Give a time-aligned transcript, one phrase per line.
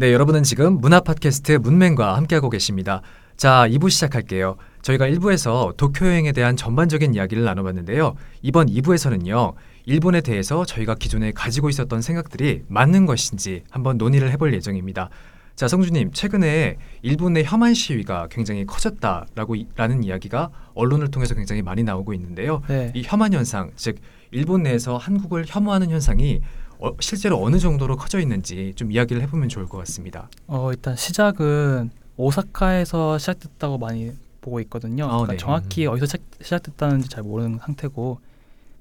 [0.00, 3.02] 네, 여러분은 지금 문화 팟캐스트 문맹과 함께하고 계십니다.
[3.36, 4.54] 자, 2부 시작할게요.
[4.82, 8.14] 저희가 1부에서 도쿄 여행에 대한 전반적인 이야기를 나눠봤는데요.
[8.42, 9.54] 이번 2부에서는요.
[9.86, 15.10] 일본에 대해서 저희가 기존에 가지고 있었던 생각들이 맞는 것인지 한번 논의를 해볼 예정입니다.
[15.56, 21.82] 자, 성주님, 최근에 일본의 혐한 시위가 굉장히 커졌다라고 이- 라는 이야기가 언론을 통해서 굉장히 많이
[21.82, 22.62] 나오고 있는데요.
[22.68, 22.92] 네.
[22.94, 23.96] 이 혐한 현상, 즉
[24.30, 26.40] 일본 내에서 한국을 혐오하는 현상이
[26.80, 30.28] 어, 실제로 어느 정도로 커져 있는지 좀 이야기를 해보면 좋을 것 같습니다.
[30.46, 35.04] 어, 일단 시작은 오사카에서 시작됐다고 많이 보고 있거든요.
[35.04, 35.38] 아, 그러니까 네.
[35.38, 38.20] 정확히 어디서 시작, 시작 됐다는지 잘 모르는 상태고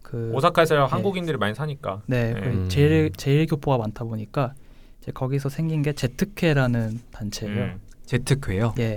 [0.04, 2.02] 그 오사카에서 한국인들이 많이 사니까.
[2.06, 2.40] 네, 네.
[2.40, 2.70] 그 음.
[2.70, 4.54] 제일 제일 교포가 많다 보니까
[5.02, 7.64] 이제 거기서 생긴 게 제트케라는 단체예요.
[7.64, 7.82] 음.
[8.06, 8.74] 제트크예요.
[8.80, 8.96] 예.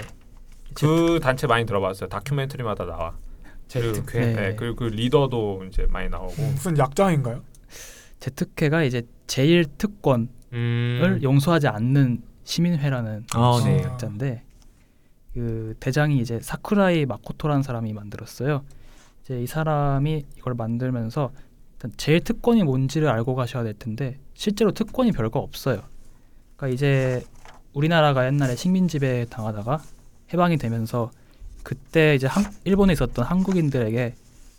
[0.75, 2.09] 그 단체 많이 들어봤어요.
[2.09, 3.15] 다큐멘터리마다 나와.
[3.67, 4.03] 제트케.
[4.03, 4.55] 그, 네.
[4.57, 6.35] 그리고 그 리더도 이제 많이 나오고.
[6.43, 7.43] 무슨 약자인가요?
[8.21, 11.21] 제트케가 이제 제일 특권을 음.
[11.23, 13.83] 용서하지 않는 시민회라는 아, 네.
[13.83, 14.43] 약자인데
[15.35, 18.65] 그 대장이 이제 사쿠라이 마코토라는 사람이 만들었어요.
[19.23, 21.31] 이제 이 사람이 이걸 만들면서
[21.75, 25.83] 일단 제일 특권이 뭔지를 알고 가셔야 될 텐데 실제로 특권이 별거 없어요.
[26.57, 27.25] 그러니까 이제
[27.73, 29.83] 우리나라가 옛날에 식민 지배 당하다가
[30.33, 31.11] 해방이 되면서
[31.63, 34.15] 그때 이제 한, 일본에 있었던 한국인들에게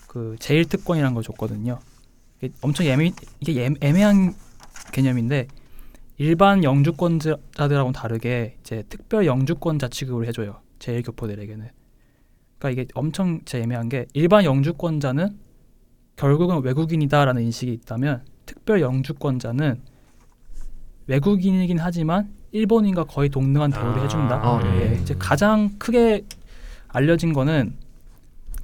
[0.08, 1.80] 그 제일 특권이라는 걸 줬거든요.
[2.42, 4.34] 이게 엄청 애매 이게 애- 애매한
[4.92, 5.48] 개념인데
[6.18, 10.62] 일반 영주권자들하고는 다르게 이제 특별 영주권자 취급을 해줘요.
[10.80, 11.70] 제일 교포들에게는.
[12.60, 15.38] 그러니까 이게 엄청 진짜 애매한 게 일반 영주권자는
[16.16, 19.82] 결국은 외국인이다라는 인식이 있다면 특별 영주권자는
[21.08, 24.36] 외국인이긴 하지만 일본인과 거의 동등한 대우를 아, 해준다.
[24.44, 24.92] 아, 네.
[24.92, 26.26] 예, 이제 가장 크게
[26.90, 27.76] 알려진 거는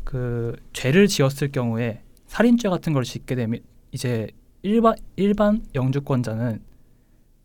[0.03, 3.59] 그 죄를 지었을 경우에 살인죄 같은 걸 짓게 되면
[3.91, 4.27] 이제
[4.61, 6.61] 일반 일반 영주권자는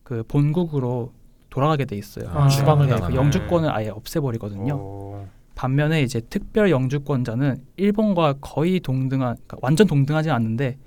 [0.02, 1.12] 그 본국으로
[1.50, 2.28] 돌아가게 돼 있어요.
[2.30, 3.14] 아, 추방을 예, 그.
[3.14, 4.74] 영주권을 아예 없애버리거든요.
[4.74, 5.26] 오.
[5.54, 10.78] 반면에 이제 특별 영주권자는 일본과 거의 동등한, 그러니까 완전 동등하지 않는데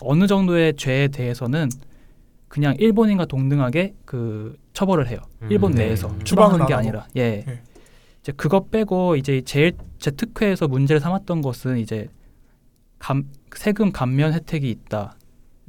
[0.00, 1.68] 어느 정도의 죄에 대해서는
[2.46, 5.18] 그냥 일본인과 동등하게 그 처벌을 해요.
[5.48, 5.78] 일본 음.
[5.78, 6.74] 내에서 추방은 추방하는 게?
[6.74, 7.44] 아니라 예.
[7.48, 7.62] 예.
[8.20, 12.08] 이제 그것 빼고 이제 제일 제 특회에서 문제를 삼았던 것은 이제
[13.00, 13.24] 감,
[13.56, 15.16] 세금 감면 혜택이 있다.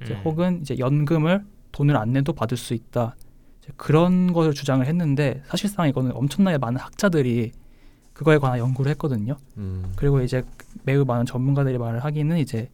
[0.04, 0.22] 이제 음.
[0.24, 3.16] 혹은 이제 연금을 돈을 안 내도 받을 수 있다.
[3.62, 7.52] 이제 그런 것을 주장을 했는데 사실상 이거는 엄청나게 많은 학자들이
[8.14, 9.38] 그거에 관한 연구를 했거든요.
[9.58, 9.92] 음.
[9.96, 10.44] 그리고 이제
[10.84, 12.70] 매우 많은 전문가들이 말을 하기는 이제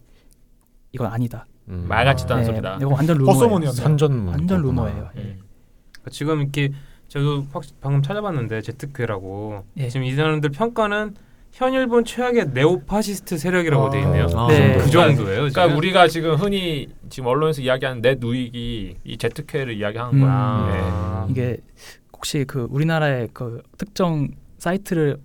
[0.91, 1.45] 이건 아니다.
[1.69, 1.85] 음.
[1.87, 2.77] 말 같지도 않은 네, 소리다.
[2.81, 3.71] 이거 완전 루머예요.
[3.71, 5.11] 선전 완전 루머예요.
[5.17, 5.21] 예.
[5.21, 5.39] 음.
[5.91, 6.71] 그러니까 지금 이렇게
[7.07, 9.89] 저도 확 방금 찾아봤는데 재특회라고 예.
[9.89, 11.15] 지금 이 사람들 평가는
[11.53, 13.89] 현 일본 최악의 네오파시스트 세력이라고 아.
[13.89, 14.27] 돼 있네요.
[14.35, 14.77] 아, 네.
[14.77, 15.37] 그 정도예요.
[15.37, 15.77] 그러니까 지금?
[15.77, 20.21] 우리가 지금 흔히 지금 언론에서 이야기하는 넷 우익이 이 재특회를 이야기하는 음.
[20.21, 20.31] 거야.
[20.31, 21.25] 아.
[21.27, 21.31] 네.
[21.31, 21.57] 이게
[22.13, 24.27] 혹시 그 우리나라의 그 특정
[24.59, 25.17] 사이트를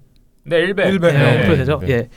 [0.44, 0.88] 네, 일베.
[0.88, 1.12] 일베.
[1.12, 1.56] 네, 네.
[1.56, 1.78] 되죠?
[1.80, 1.88] 네.
[1.90, 2.08] 예.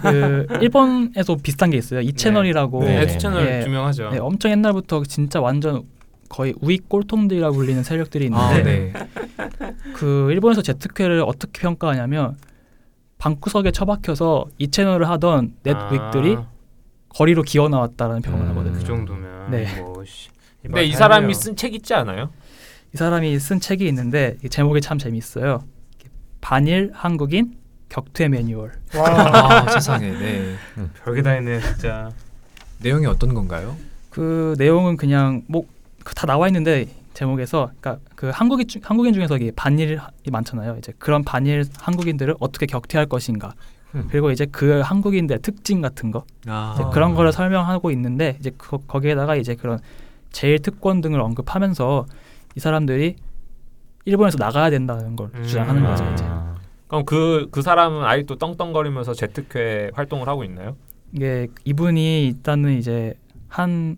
[0.00, 2.00] 그 일본에도 비슷한 게 있어요.
[2.00, 2.80] 2채널이라고.
[2.84, 3.06] 네, 네.
[3.06, 3.64] 두 채널 예.
[3.66, 4.10] 유명하죠.
[4.10, 5.82] 네, 엄청 옛날부터 진짜 완전
[6.28, 8.92] 거의 우익 꼴통들이라 불리는 세력들이 아, 있는데 네.
[9.94, 12.36] 그 일본에서 제트케를 어떻게 평가하냐면
[13.18, 15.88] 방구석에 처박혀서 이 채널을 하던 넷 아,
[17.08, 18.48] 거리로 기어 나왔다라는 평을 음.
[18.50, 18.74] 하거든요.
[18.78, 19.80] 그 정도면 네.
[19.80, 20.28] 뭐 씨.
[20.62, 22.30] 근데 이 사람이 쓴 책 있지 않아요?
[22.92, 25.60] 이 사람이 쓴 책이 있는데 이 제목이 참 재밌어요.
[26.40, 27.56] 반일 한국인
[27.88, 28.72] 격퇴 매뉴얼.
[28.96, 29.08] 와.
[29.08, 30.10] 아, 세상에.
[30.10, 30.56] 네.
[31.04, 32.10] 별게 다 있네 진짜.
[32.80, 33.76] 내용이 어떤 건가요?
[34.10, 35.64] 그 내용은 그냥 뭐
[36.14, 36.86] 다 나와 있는데
[37.20, 39.98] 제목에서 그러니까 그 한국인 중- 한국인 중에서 이게 반일이
[40.30, 40.76] 많잖아요.
[40.78, 43.54] 이제 그런 반일 한국인들을 어떻게 격퇴할 것인가.
[43.94, 44.06] 음.
[44.10, 49.34] 그리고 이제 그 한국인들의 특징 같은 거 아, 그런 거를 설명하고 있는데 이제 거, 거기에다가
[49.36, 49.78] 이제 그런
[50.30, 52.04] 제일 특권 등을 언급하면서
[52.54, 53.16] 이 사람들이
[54.04, 55.42] 일본에서 나가야 된다는 걸 음.
[55.42, 56.04] 주장하는 거죠.
[56.04, 56.12] 아.
[56.12, 56.24] 이제
[56.88, 60.76] 그럼 그그 사람은 아직도 떵떵거리면서 제트케 활동을 하고 있나요?
[61.12, 63.14] 이게 이분이 일단은 이제
[63.48, 63.96] 한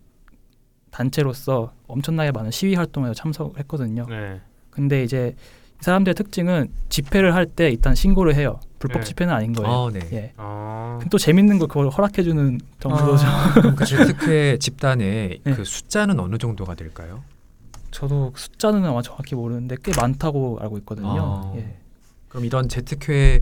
[1.02, 4.06] 단체로서 엄청나게 많은 시위 활동에 참석했거든요.
[4.08, 4.40] 네.
[4.70, 5.36] 근데 이제
[5.80, 8.58] 이 사람들의 특징은 집회를 할 때 일단 신고를 해요.
[8.80, 9.04] 불법 네.
[9.04, 9.72] 집회는 아닌 거예요.
[9.72, 10.00] 아, 네.
[10.12, 10.32] 예.
[10.36, 10.98] 아.
[11.08, 13.26] 또 재밌는 걸 그걸 허락해주는 정도죠.
[13.54, 15.54] 그럼 그 제트크의 집단의 네.
[15.54, 17.22] 그 숫자는 어느 정도가 될까요?
[17.92, 21.08] 저도 숫자는 아마 정확히 모르는데 꽤 많다고 알고 있거든요.
[21.16, 21.52] 아.
[21.56, 21.76] 예.
[22.28, 23.40] 그럼 이런 제트크회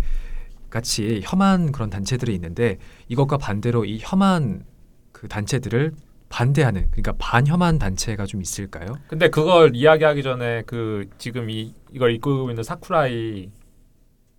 [0.68, 2.76] 같이 혐한 그런 단체들이 있는데
[3.08, 4.64] 이것과 반대로 이 혐한
[5.12, 5.94] 그 단체들을
[6.36, 8.98] 반대하는 그러니까 반혐한 단체가 좀 있을까요?
[9.08, 13.48] 근데 그걸 이야기하기 전에 그 지금 이 이걸 이끌고 있는 사쿠라이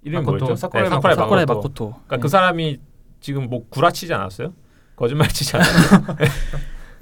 [0.05, 0.55] 마코토, 뭐였죠?
[0.57, 1.55] 사쿠라이 네, 사쿠라이 사쿠라이 마코토.
[1.55, 1.85] 마코토.
[2.05, 2.19] 그러니까 예.
[2.19, 2.77] 그 사람이
[3.19, 4.53] 지금 뭐 구라치지 않았어요?
[4.95, 6.17] 거짓말 치지 않았어요?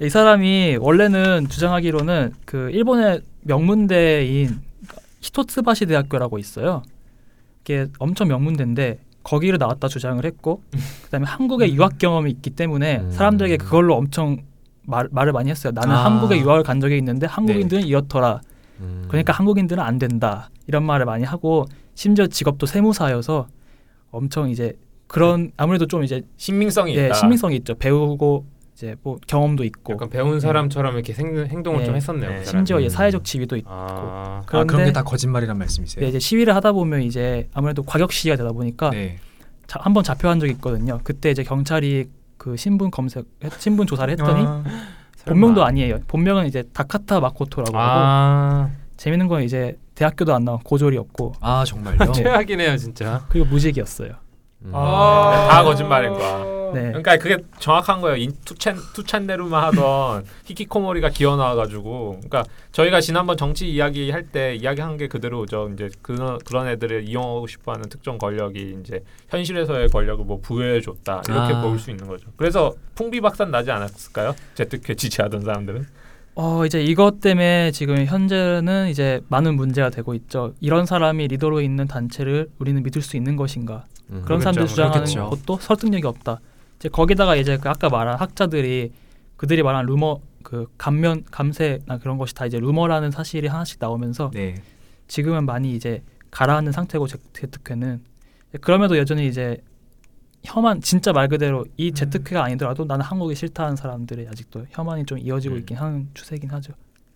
[0.00, 4.62] 이 사람이 원래는 주장하기로는 그 일본의 명문대인
[5.20, 6.82] 히토츠바시 대학교라고 있어요.
[7.60, 10.62] 이게 엄청 명문대인데 거기를 나왔다 주장을 했고
[11.04, 13.10] 그다음에 한국에 유학 경험이 있기 때문에 음.
[13.10, 14.38] 사람들에게 그걸로 엄청
[14.86, 15.72] 말, 말을 많이 했어요.
[15.74, 16.04] 나는 아.
[16.04, 18.40] 한국에 유학을 간 적이 있는데 한국인들은 이렇더라.
[18.80, 19.04] 음.
[19.08, 20.50] 그러니까 한국인들은 안 된다.
[20.66, 23.48] 이런 말을 많이 하고 심지어 직업도 세무사여서
[24.10, 27.14] 엄청 이제 그런 아무래도 좀 이제 신빙성이 예, 있다.
[27.14, 27.74] 신빙성이 있죠.
[27.74, 31.84] 배우고 이제 뭐 경험도 있고 약간 배운 사람처럼 이렇게 생, 행동을 예.
[31.86, 32.30] 좀 했었네요.
[32.30, 32.38] 네.
[32.40, 32.44] 그.
[32.44, 32.90] 심지어 이제 음.
[32.90, 36.02] 사회적 지위도 있고 아, 아, 그런데 그런 게 다 거짓말이란 말씀이세요?
[36.02, 39.16] 네, 이제 시위를 하다 보면 이제 아무래도 과격 시위가 되다 보니까 네.
[39.66, 41.00] 자, 한번 잡혀간 적이 있거든요.
[41.04, 43.24] 그때 이제 경찰이 그 신분 검색
[43.58, 44.62] 신분 조사를 했더니 아,
[45.24, 46.00] 본명도 아니에요.
[46.06, 51.64] 본명은 이제 다카타 마코토라고 하고 아, 재밌는 건 이제 대학교도 안 나온 고졸이 없고 아
[51.64, 52.12] 정말요?
[52.12, 53.24] 최악이네요, 진짜.
[53.28, 54.12] 그리고 무직이었어요.
[54.64, 54.70] 음.
[54.74, 55.48] 아.
[55.50, 56.56] 다 거짓말인 거야.
[56.74, 56.82] 네.
[56.88, 58.16] 그러니까 그게 정확한 거예요.
[58.16, 64.96] 인 투찬 투찬네루만 하던 히키코모리가 기어 나와가지고, 그러니까 저희가 지난번 정치 이야기 할 때 이야기한
[64.96, 65.70] 게 그대로죠.
[65.72, 71.54] 이제 그런 그런 애들을 이용하고 싶어하는 특정 권력이 이제 현실에서의 권력을 뭐 부여해 줬다 이렇게
[71.54, 71.62] 아.
[71.62, 72.26] 볼수 있는 거죠.
[72.36, 74.34] 그래서 풍비박산 나지 않았을까요?
[74.54, 75.86] 제트케 지지하던 사람들은.
[76.34, 80.52] 어 이제 이것 때문에 지금 현재는 이제 많은 문제가 되고 있죠.
[80.60, 83.84] 이런 사람이 리더로 있는 단체를 우리는 믿을 수 있는 것인가?
[84.10, 84.22] 음.
[84.24, 84.40] 그런 그렇죠.
[84.42, 85.30] 사람들 주장하는 그렇겠죠.
[85.30, 86.40] 것도 설득력이 없다.
[86.76, 88.92] 이제 거기다가 이제 그 아까 말한 학자들이
[89.36, 94.54] 그들이 말한 루머 그 감면 감세나 그런 것이 다 이제 루머라는 사실이 하나씩 나오면서 네.
[95.08, 98.02] 지금은 많이 이제 가라앉는 상태고 제- 제트회는
[98.60, 99.58] 그럼에도 여전히 이제
[100.44, 101.94] 혐한 진짜 말 그대로 이 음.
[101.94, 105.60] 제트회가 아니더라도 나는 한국이 싫다는 사람들이 아직도 혐한이 좀 이어지고 음.
[105.60, 106.72] 있긴 하는 추세긴 하죠.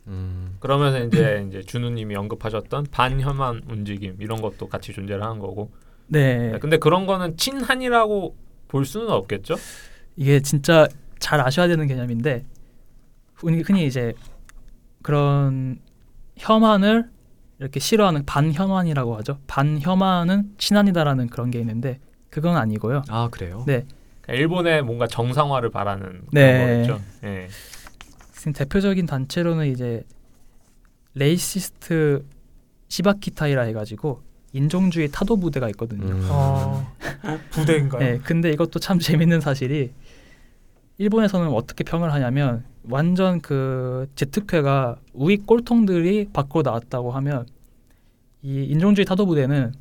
[0.08, 0.56] 음.
[0.58, 5.70] 그러면 이제 이제 준우님이 언급하셨던 반혐한 움직임 이런 것도 같이 존재를 하는 거고.
[6.10, 8.36] 네, 근데 그런 거는 친한이라고
[8.68, 9.56] 볼 수는 없겠죠?
[10.16, 10.86] 이게 진짜
[11.18, 12.44] 잘 아셔야 되는 개념인데
[13.34, 14.12] 흔히, 이제
[15.02, 15.78] 그런
[16.36, 17.08] 혐한을
[17.58, 19.38] 이렇게 싫어하는 반혐한이라고 하죠.
[19.46, 23.02] 반혐한은 친한이다라는 그런 게 있는데 그건 아니고요.
[23.08, 23.64] 아 그래요?
[23.66, 23.86] 네.
[24.20, 26.52] 그러니까 일본의 뭔가 정상화를 바라는 네.
[26.52, 27.00] 그런 거겠죠.
[27.24, 27.48] 예.
[28.32, 30.04] 지금 대표적인 단체로는 이제
[31.14, 32.24] 레이시스트
[32.88, 36.06] 시바키타이라 해가지고 인종주의 타도 부대가 있거든요.
[36.06, 36.26] 음.
[36.30, 36.86] 어,
[37.50, 38.00] 부대인가요?
[38.00, 39.92] 네, 근데 이것도 참 재밌는 사실이
[40.98, 47.46] 일본에서는 어떻게 평을 하냐면 완전 그 제트회가 우익 꼴통들이 밖으로 나왔다고 하면
[48.42, 49.72] 이 인종주의 타도 부대는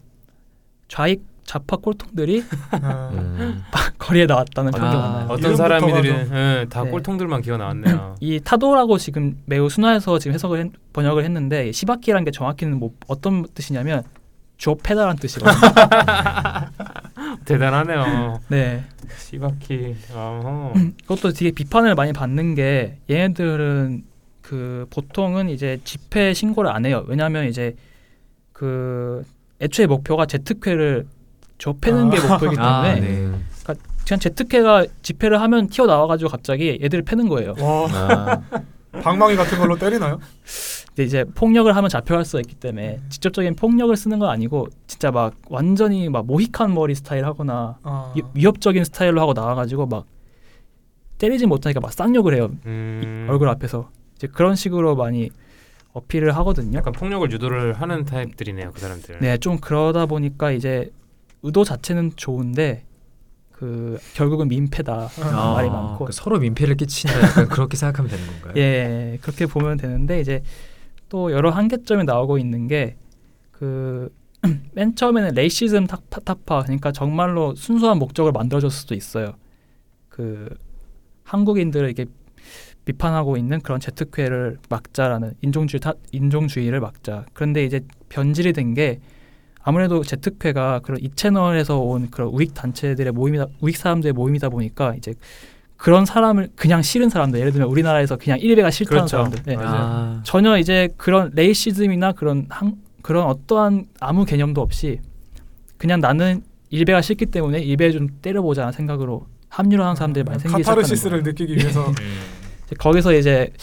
[0.87, 3.63] 좌익 좌파 꼴통들이 아, 음.
[3.97, 5.23] 거리에 나왔다는 평이 아, 많아요.
[5.25, 6.91] 어떤 이름부터가 사람들이 좀- 예, 다 네.
[6.91, 8.15] 꼴통들만 기어 나왔네요.
[8.21, 13.45] 이 타도라고 지금 매우 순화해서 지금 해석을 했- 번역을 했는데 시바키라는 게 정확히는 뭐 어떤
[13.53, 14.03] 뜻이냐면
[14.59, 15.53] 좁패다라는 뜻이거든요.
[17.45, 18.41] 대단하네요.
[18.49, 18.83] 네.
[19.17, 19.95] 시바키.
[20.13, 20.73] 어허.
[21.07, 24.03] 그것도 되게 비판을 많이 받는 게 얘네들은
[24.41, 27.05] 그 보통은 이제 집회 신고를 안 해요.
[27.07, 27.75] 왜냐하면 이제
[28.51, 29.23] 그
[29.61, 31.07] 애초에 목표가 제특회를
[31.57, 33.01] 좁히는 게 목표이기 때문에 아, 네.
[33.01, 33.45] 음.
[34.05, 37.53] 그냥 제특회가 집회를 하면 튀어 나와가지고 갑자기 애들을 패는 거예요.
[37.59, 38.41] 와, 아,
[39.03, 40.19] 방망이 같은 걸로 때리나요?
[40.99, 45.33] 근데 이제 폭력을 하면 잡혀갈 수가 있기 때문에 직접적인 폭력을 쓰는 건 아니고 진짜 막
[45.47, 50.05] 완전히 막 모히칸 머리 스타일 하거나 아, 위- 위협적인 스타일로 하고 나와가지고 막
[51.17, 52.51] 때리지 못하니까 막 쌍욕을 해요.
[52.65, 53.89] 음, 얼굴 앞에서.
[54.17, 55.29] 이제 그런 식으로 많이
[55.93, 56.77] 어필을 하거든요.
[56.77, 59.19] 약간 폭력을 유도를 하는 타입들이네요, 그 사람들.
[59.21, 60.91] 네, 좀 그러다 보니까 이제
[61.43, 62.83] 의도 자체는 좋은데
[63.53, 65.07] 그 결국은 민폐다.
[65.21, 66.03] 아, 말이 많고.
[66.05, 67.45] 그 서로 민폐를 끼친다.
[67.47, 68.53] 그렇게 생각하면 되는 건가요?
[68.61, 70.43] 예 그렇게 보면 되는데 이제
[71.09, 72.95] 또 여러 한계점이 나오고 있는 게
[73.59, 74.09] 그
[74.73, 79.33] 맨 처음에는 레이시즘 타파, 타파 그러니까 정말로 순수한 목적을 만들어줬을 수도 있어요.
[80.07, 80.49] 그
[81.25, 82.05] 한국인들을 이렇게
[82.85, 87.25] 비판하고 있는 그런 제특회를 막자라는 인종주의 타, 인종주의를 막자.
[87.33, 88.99] 그런데 이제 변질이 된 게
[89.61, 95.13] 아무래도 제특회가 그런 이 채널에서 온 그런 우익 단체들의 모임이다 우익 사람들의 모임이다 보니까 이제
[95.79, 99.31] 그런 사람을 그냥 싫은 사람들 예를 들면 우리나라에서 그냥 일베가 싫다는 그렇죠.
[99.31, 99.55] 사람들 예.
[99.57, 104.99] 아, 전혀 이제 그런 레이시즘이나 그런 한, 그런 어떠한 아무 개념도 없이
[105.77, 111.23] 그냥 나는 일베가 싫기 때문에 일베 좀 때려보자는 생각으로 합류하는 사람들이 많이 생기기 시작하는 카타르시스를.
[111.23, 111.93] 느끼기 위해서 음.
[112.65, 113.53] 이제 거기서 이제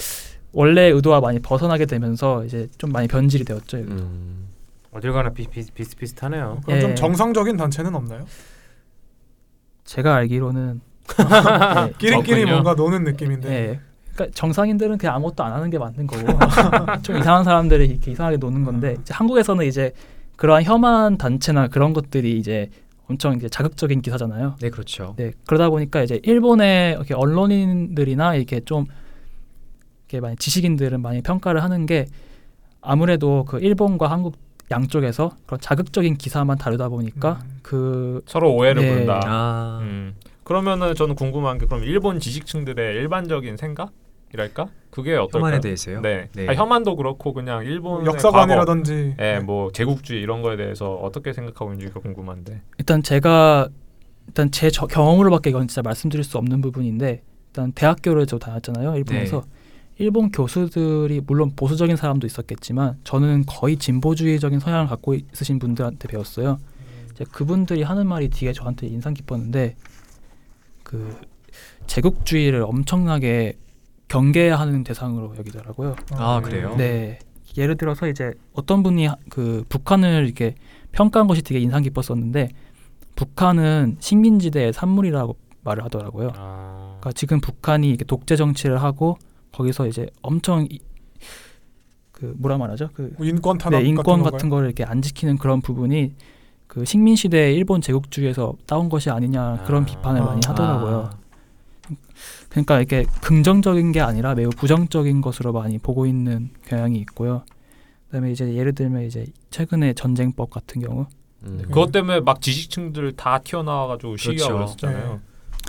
[0.52, 3.76] 원래 의도와 많이 벗어나게 되면서 이제 좀 많이 변질이 되었죠.
[3.76, 4.48] 음.
[4.90, 6.62] 어딜 가나 비, 비, 비슷비슷하네요.
[6.64, 6.80] 그럼 예.
[6.80, 8.24] 좀 정상적인 단체는 없나요?
[9.84, 10.80] 제가 알기로는
[11.86, 12.44] 네, 끼리끼리.
[12.46, 13.80] 뭔가 노는 느낌인데 예.
[14.12, 16.38] 그러니까 정상인들은 그냥 아무것도 안 하는 게 맞는 거고
[17.02, 19.92] 좀 이상한 사람들이 이렇게 이상하게 노는 건데 이제 한국에서는 이제
[20.36, 22.70] 그러한 혐한 단체나 그런 것들이 이제
[23.08, 24.56] 엄청 이제 자극적인 기사잖아요.
[24.60, 25.14] 네 그렇죠.
[25.16, 28.86] 네 그러다 보니까 이제 일본의 이렇게 언론인들이나 이렇게 좀
[30.08, 32.06] 이렇게 많이 지식인들은 많이 평가를 하는 게
[32.80, 34.36] 아무래도 그 일본과 한국
[34.70, 37.58] 양쪽에서 그런 자극적인 기사만 다루다 보니까 음.
[37.62, 38.88] 그 서로 오해를 네.
[38.92, 39.20] 부른다.
[39.24, 40.14] 아, 음.
[40.50, 44.68] 그러면은 저는 궁금한 게 그럼 일본 지식층들의 일반적인 생각이랄까?
[44.90, 45.40] 그게 어떨까요?
[45.40, 46.00] 혐한에 대해서요?
[46.02, 46.28] 네.
[46.36, 46.46] 네.
[46.48, 51.98] 아, 혐한도 그렇고 그냥 일본의 역사관이라든지 예, 뭐 제국주의 이런 거에 대해서 어떻게 생각하고 있는지가
[51.98, 52.62] 궁금한데.
[52.78, 53.68] 일단 제가
[54.28, 59.40] 일단 제 저- 경험으로밖에 이건 진짜 말씀드릴 수 없는 부분인데 일단 대학교를 저 다녔잖아요 일본에서
[59.40, 59.46] 네.
[59.98, 66.58] 일본 교수들이 물론 보수적인 사람도 있었겠지만 저는 거의 진보주의적인 성향을 갖고 있으신 분들한테 배웠어요.
[67.10, 69.74] 이제 그분들이 하는 말이 되게 저한테 인상 깊었는데
[70.86, 71.18] 그
[71.88, 73.54] 제국주의를 엄청나게
[74.06, 75.96] 경계하는 대상으로 여기더라고요.
[76.12, 76.76] 아, 그래요?
[76.76, 77.18] 네.
[77.58, 80.54] 예를 들어서 이제 어떤 분이 하- 그 북한을 이렇게
[80.92, 82.50] 평가한 것이 되게 인상 깊었었는데
[83.16, 86.30] 북한은 식민지대의 산물이라고 말을 하더라고요.
[86.36, 89.16] 아, 그러니까 지금 북한이 이렇게 독재 정치를 하고
[89.52, 90.78] 거기서 이제 엄청 이,
[92.12, 92.90] 그 뭐라 말하죠?
[92.92, 96.12] 그뭐 인권 탄압 네, 인권 같은 같은 거를 이렇게 안 지키는 그런 부분이
[96.66, 99.86] 그 식민 시대의 일본 제국주의에서 따온 것이 아니냐 그런 아.
[99.86, 100.50] 비판을 많이 아.
[100.50, 101.10] 하더라고요.
[102.48, 107.42] 그러니까 이렇게 긍정적인 게 아니라 매우 부정적인 것으로 많이 보고 있는 경향이 있고요.
[108.06, 111.06] 그다음에 이제 예를 들면 이제 최근에 전쟁법 같은 경우
[111.42, 111.62] 음.
[111.64, 114.76] 그것 때문에 막 지식층들 다 튀어나와가지고 시위하고 그렇죠.
[114.76, 115.20] 그랬었잖아요.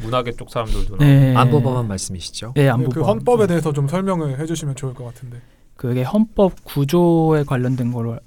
[0.03, 0.97] 문화계 쪽 사람들도.
[0.97, 1.35] 네.
[1.35, 2.53] 안보법안 말씀이시죠?
[2.55, 2.93] 네, 네, 안보법.
[2.93, 5.41] 그 헌법에 대해서 좀 설명을 해주시면 좋을 것 같은데.
[5.75, 8.19] 그게 헌법 구조에 관련된 걸로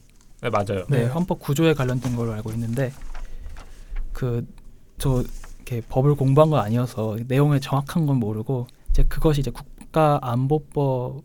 [0.43, 0.85] 네 맞아요.
[0.89, 1.07] 네, 네.
[1.07, 2.93] 헌법 구조에 관련된 걸로 알고 있는데
[4.13, 4.45] 그
[5.01, 5.25] 저
[5.57, 11.23] 이렇게 법을 공부한 건 아니어서 내용을 정확한 건 모르고 이제 그것이 이제 국가 안보법에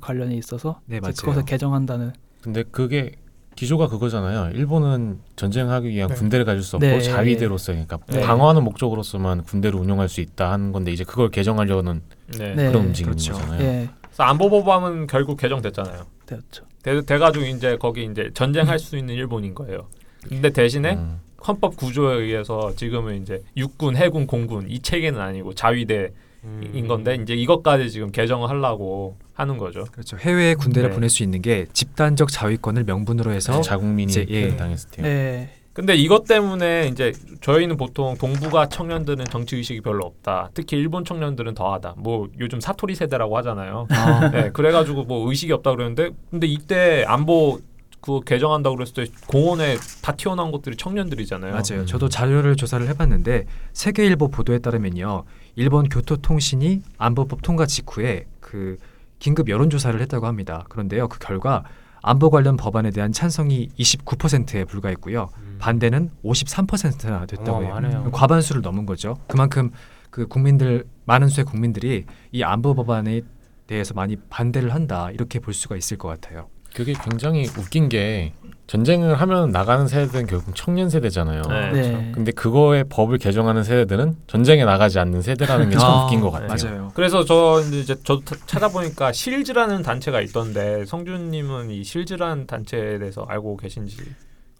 [0.00, 1.14] 관련이 있어서 네, 이제 맞아요.
[1.16, 3.12] 그것을 개정한다는 근데 그게
[3.54, 4.52] 기조가 그거잖아요.
[4.56, 6.14] 일본은 전쟁하기 위한 네.
[6.14, 7.00] 군대를 가질 수 없고 네.
[7.00, 8.20] 자위대로서 그러니까 네.
[8.20, 12.02] 방어하는 목적으로서만 군대를 운영할 수 있다 하는 건데 이제 그걸 개정하려는
[12.36, 12.54] 네.
[12.54, 12.68] 네.
[12.68, 13.32] 그런 움직임인 그렇죠.
[13.32, 13.62] 거잖아요.
[13.62, 16.04] 예 그래서 안보법안은 결국 개정됐잖아요.
[16.26, 16.64] 되었죠.
[16.94, 19.86] 돼, 돼가지고 이제 거기 이제 전쟁할 수 있는 일본인 거예요.
[20.28, 21.20] 근데 대신에 음.
[21.46, 26.10] 헌법 구조에 의해서 지금은 이제 육군, 해군, 공군 이 체계는 아니고 자위대인
[26.44, 26.84] 음.
[26.88, 29.84] 건데 이제 이것까지 지금 개정을 하려고 하는 거죠.
[29.92, 30.16] 그렇죠.
[30.16, 30.94] 해외에 군대를 네.
[30.94, 34.56] 보낼 수 있는 게 집단적 자위권을 명분으로 해서 자국민이 이제, 예.
[34.56, 35.02] 당했을 때.
[35.02, 35.50] 네.
[35.78, 40.50] 근데 이것 때문에 이제 저희는 보통 동북아 청년들은 정치 의식이 별로 없다.
[40.52, 41.94] 특히 일본 청년들은 더하다.
[41.98, 43.86] 뭐 요즘 사토리 세대라고 하잖아요.
[43.90, 47.60] 아, 네, 그래가지고 뭐 의식이 없다 그러는데 근데 이때 안보
[48.00, 51.52] 그 개정한다고 그랬을 때 공원에 다 튀어나온 것들이 청년들이잖아요.
[51.52, 51.82] 맞아요.
[51.82, 51.86] 음.
[51.86, 58.78] 저도 자료를 조사를 해봤는데 세계일보 보도에 따르면요, 일본 교토통신이 안보법 통과 직후에 그
[59.20, 60.64] 긴급 여론조사를 했다고 합니다.
[60.68, 61.62] 그런데요, 그 결과
[62.02, 65.56] 안보 관련 법안에 대한 찬성이 29%에 불과했고요, 음.
[65.60, 67.72] 반대는 53%나 됐다고 해요.
[67.74, 68.10] 어마어마하네요.
[68.12, 69.16] 과반수를 넘은 거죠.
[69.26, 69.70] 그만큼
[70.10, 73.22] 그 국민들 많은 수의 국민들이 이 안보 법안에
[73.66, 76.48] 대해서 많이 반대를 한다 이렇게 볼 수가 있을 것 같아요.
[76.78, 78.32] 그게 굉장히 웃긴 게
[78.68, 81.42] 전쟁을 하면 나가는 세대들은 결국 청년 세대잖아요.
[81.48, 81.72] 네.
[81.72, 82.12] 네.
[82.14, 86.70] 근데 그거의 법을 개정하는 세대들은 전쟁에 나가지 않는 세대라는 게참 아, 웃긴 것 같아요.
[86.70, 86.92] 맞아요.
[86.94, 93.56] 그래서 저 이제 저도 타- 찾아보니까 SEALDs라는 단체가 있던데 성준님은 이 SEALDs라는 단체에 대해서 알고
[93.56, 93.96] 계신지?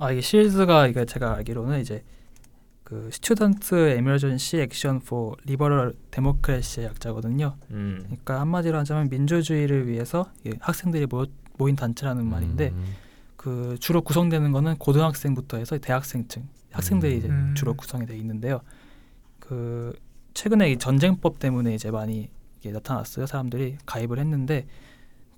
[0.00, 2.02] 아 이게 SEALDs가 이게 제가 알기로는 이제
[2.82, 7.54] 그 Student Emergency Action for Liberal Democracy의 약자거든요.
[7.70, 8.00] 음.
[8.06, 11.24] 그러니까 한마디로 하자면 민주주의를 위해서 이 학생들이 모,
[11.58, 12.84] 모인 단체라는 말인데 음.
[13.36, 17.54] 그 주로 구성되는 거는 고등학생부터 해서 대학생층 학생들이 이제 음.
[17.56, 18.60] 주로 구성이 돼 있는데요.
[19.38, 19.92] 그
[20.34, 22.28] 최근에 이 전쟁법 때문에 이제 많이
[22.60, 23.26] 이게 나타났어요.
[23.26, 24.66] 사람들이 가입을 했는데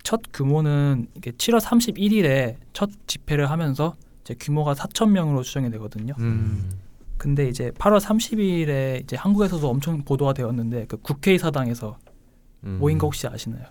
[0.03, 6.15] 첫 규모는 이게 7월 31일에 첫 집회를 하면서 이제 규모가 4천 명으로 추정이 되거든요.
[6.19, 6.71] 음,
[7.19, 11.99] 근데 이제 8월 30일에 이제 한국에서도 엄청 보도가 되었는데 그 국회의사당에서
[12.65, 12.79] 음.
[12.81, 13.67] 모인 거 혹시 아시나요?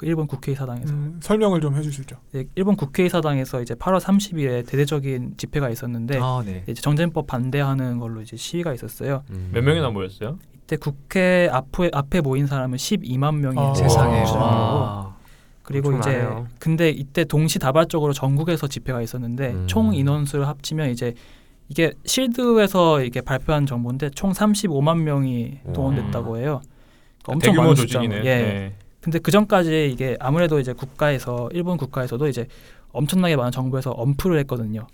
[0.00, 2.16] 그 일본 국회의사당에서 음, 설명을 좀 해주시죠.
[2.32, 6.62] 네, 일본 국회의사당에서 이제 8월 30일에 대대적인 집회가 있었는데 아, 네.
[6.66, 9.24] 이제 정전법 반대하는 걸로 이제 시위가 있었어요.
[9.28, 9.50] 음.
[9.52, 10.38] 몇 명이나 모였어요?
[10.54, 14.22] 이때 국회 앞에 앞에 모인 사람은 12만 명이 아, 세상에.
[14.22, 15.16] 와.
[15.62, 16.46] 그리고 이제 엄청나네요.
[16.58, 19.66] 근데 이때 동시다발적으로 전국에서 집회가 있었는데 음.
[19.66, 21.12] 총 인원수를 합치면 이제
[21.68, 25.74] 이게 실드에서 이게 발표한 정보인데 총 35만 명이 우와.
[25.74, 26.62] 동원됐다고 해요.
[27.22, 28.16] 그러니까 엄청 많은 조직이네.
[28.16, 28.24] 숫자로.
[28.24, 28.42] 예.
[28.42, 28.74] 네.
[29.00, 32.46] 근데 그 전까지 이게 아무래도 이제 국가에서 일본 국가에서도 이제
[32.92, 34.86] 엄청나게 많은 정부에서 엄프를 했거든요.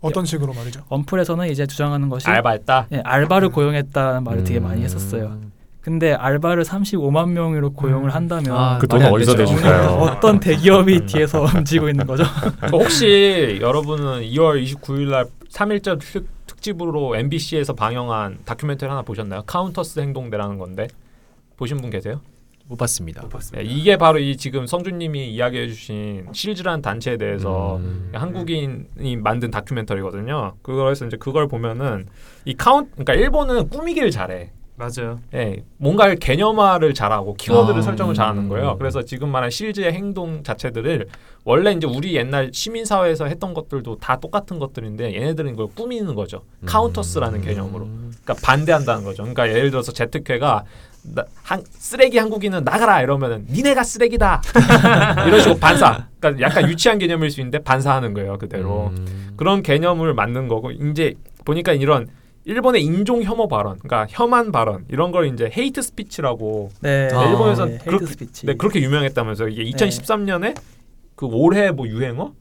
[0.00, 0.84] 어떤 식으로 말이죠?
[0.88, 2.86] 엄플에서는 이제 주장하는 것이 알바했다.
[2.92, 4.84] 예, 알바를 고용했다는 말을 되게 많이 음.
[4.84, 5.40] 했었어요.
[5.80, 8.14] 근데 알바를 35만 명으로 고용을 음.
[8.14, 9.34] 한다면 아, 그 돈은 안 어디서.
[9.34, 9.88] 내줄까요?
[10.02, 12.24] 어떤 대기업이 뒤에서 움직이고 있는 거죠?
[12.60, 19.42] 그 혹시 여러분은 2월 29일 날 3일절 특, 특집으로 MBC에서 방영한 다큐멘터리 하나 보셨나요?
[19.46, 20.88] Counters 행동대라는 건데
[21.56, 22.20] 보신 분 계세요?
[22.68, 23.22] 못 봤습니다.
[23.22, 23.66] 못 봤습니다.
[23.66, 28.10] 네, 이게 바로 이 지금 성준님이 이야기해주신 SEALDs라는 단체에 대해서 음.
[28.12, 30.54] 한국인이 만든 다큐멘터리거든요.
[30.62, 32.06] 그래서 이제 그걸 보면은
[32.44, 34.52] 이 카운 그러니까 일본은 꾸미기를 잘해.
[34.76, 35.18] 맞아요.
[35.34, 38.48] 예, 뭔가 개념화를 잘하고 키워드를 아, 설정을 잘하는 음.
[38.48, 38.76] 거예요.
[38.78, 41.08] 그래서 지금 말한 SEALDs의 행동 자체들을
[41.44, 46.42] 원래 이제 우리 옛날 시민 사회에서 했던 것들도 다 똑같은 것들인데 얘네들은 이걸 꾸미는 거죠.
[46.66, 47.86] Counters라는 개념으로.
[47.86, 49.24] 그러니까 반대한다는 거죠.
[49.24, 50.64] 그러니까 예를 들어서 재특회가
[51.02, 54.42] 나, 한, 쓰레기 한국인은 나가라 이러면은 니네가 쓰레기다
[55.26, 56.06] 이런 식으로 반사.
[56.20, 58.88] 그러니까 약간 유치한 개념일 수 있는데 반사하는 거예요 그대로.
[58.96, 59.32] 음.
[59.36, 61.14] 그런 개념을 만든 거고 이제
[61.44, 62.08] 보니까 이런
[62.44, 67.08] 일본의 인종 혐오 발언, 그러니까 혐한 발언 이런 걸 이제 hate speech라고 네.
[67.12, 68.46] 아, 일본에서 네, 그렇게- hate speech.
[68.46, 69.48] 네, 그렇게 유명했다면서요.
[69.48, 70.56] 이게 2013년에
[71.14, 72.32] 그 올해 뭐 유행어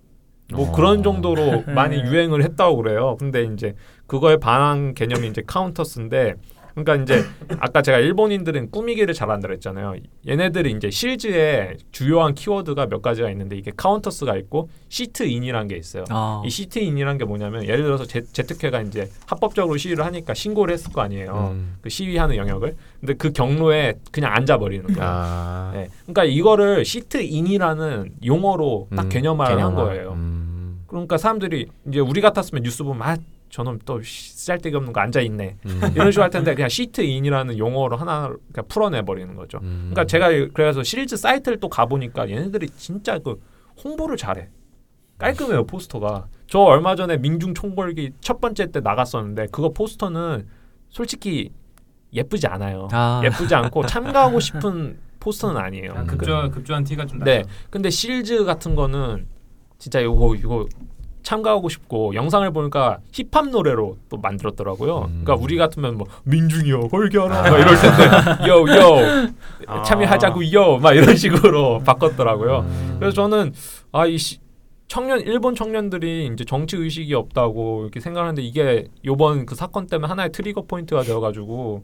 [0.54, 0.72] 뭐 어.
[0.72, 1.74] 그런 정도로 네.
[1.74, 3.18] 많이 유행을 했다고 그래요.
[3.20, 3.74] 근데 이제
[4.08, 6.36] 그거에 반한 개념이 이제 Counters인데
[6.78, 7.26] 그러니까 이제
[7.60, 9.96] 아까 제가 일본인들은 꾸미기를 잘한다 그랬잖아요.
[10.28, 16.04] 얘네들이 이제 SEALDs에 주요한 키워드가 몇 가지가 있는데 이게 Counters가 있고 sit-in이라는 게 있어요.
[16.10, 20.92] 아, 이 sit-in이라는 게 뭐냐면 예를 들어서 재, 재특회가 이제 합법적으로 시위를 하니까 신고를 했을
[20.94, 21.50] 거 아니에요.
[21.56, 21.78] 음.
[21.82, 22.76] 그 시위하는 영역을.
[23.00, 25.02] 근데 그 경로에 그냥 앉아버리는 거예요.
[25.02, 25.72] 아.
[25.74, 25.88] 네.
[26.04, 29.84] 그러니까 이거를 sit-in이라는 용어로 딱 음, 개념화를 한 개념화.
[29.84, 30.12] 거예요.
[30.12, 30.84] 음.
[30.86, 33.18] 그러니까 사람들이 이제 우리 같았으면 뉴스 보면 아
[33.50, 35.82] 저놈 또 쓸데기 없는 거 앉아 있네 음.
[35.96, 39.60] 이런 식으로 할 텐데 그냥 sit-in이라는 용어로 하나 그냥 풀어내 버리는 거죠.
[39.62, 39.90] 음.
[39.92, 43.42] 그러니까 제가 그래서 SEALDs 사이트를 또 가보니까 얘네들이 진짜 그
[43.84, 44.50] 홍보를 잘해.
[45.18, 46.28] 깔끔해요 포스터가.
[46.48, 50.48] 저 얼마 전에 민중 총궐기 첫 번째 때 나갔었는데 그거 포스터는
[50.90, 51.52] 솔직히
[52.14, 52.88] 예쁘지 않아요.
[52.92, 53.22] 아.
[53.24, 55.94] 예쁘지 않고 참가하고 싶은 포스터는 아니에요.
[55.94, 56.08] 음.
[56.08, 57.40] 급조 급조한 티가 좀 네.
[57.40, 57.50] 나죠.
[57.70, 59.28] 근데 SEALDs 같은 거는
[59.78, 60.68] 진짜 이거 이거
[61.28, 65.10] 참가하고 싶고 영상을 보니까 힙합 노래로 또 만들었더라고요.
[65.10, 65.22] 음.
[65.26, 69.28] 그러니까 우리 같으면 뭐 민중이여 궐기해라 막 이럴 텐데 요요
[69.68, 69.84] 아.
[69.84, 72.60] 참여하자고요 막 이런 식으로 바꿨더라고요.
[72.60, 72.96] 음.
[73.00, 73.52] 그래서 저는
[73.92, 74.16] 아이
[74.88, 80.32] 청년 일본 청년들이 이제 정치 의식이 없다고 이렇게 생각하는데 이게 요번 그 사건 때문에 하나의
[80.32, 81.84] trigger point가 되어가지고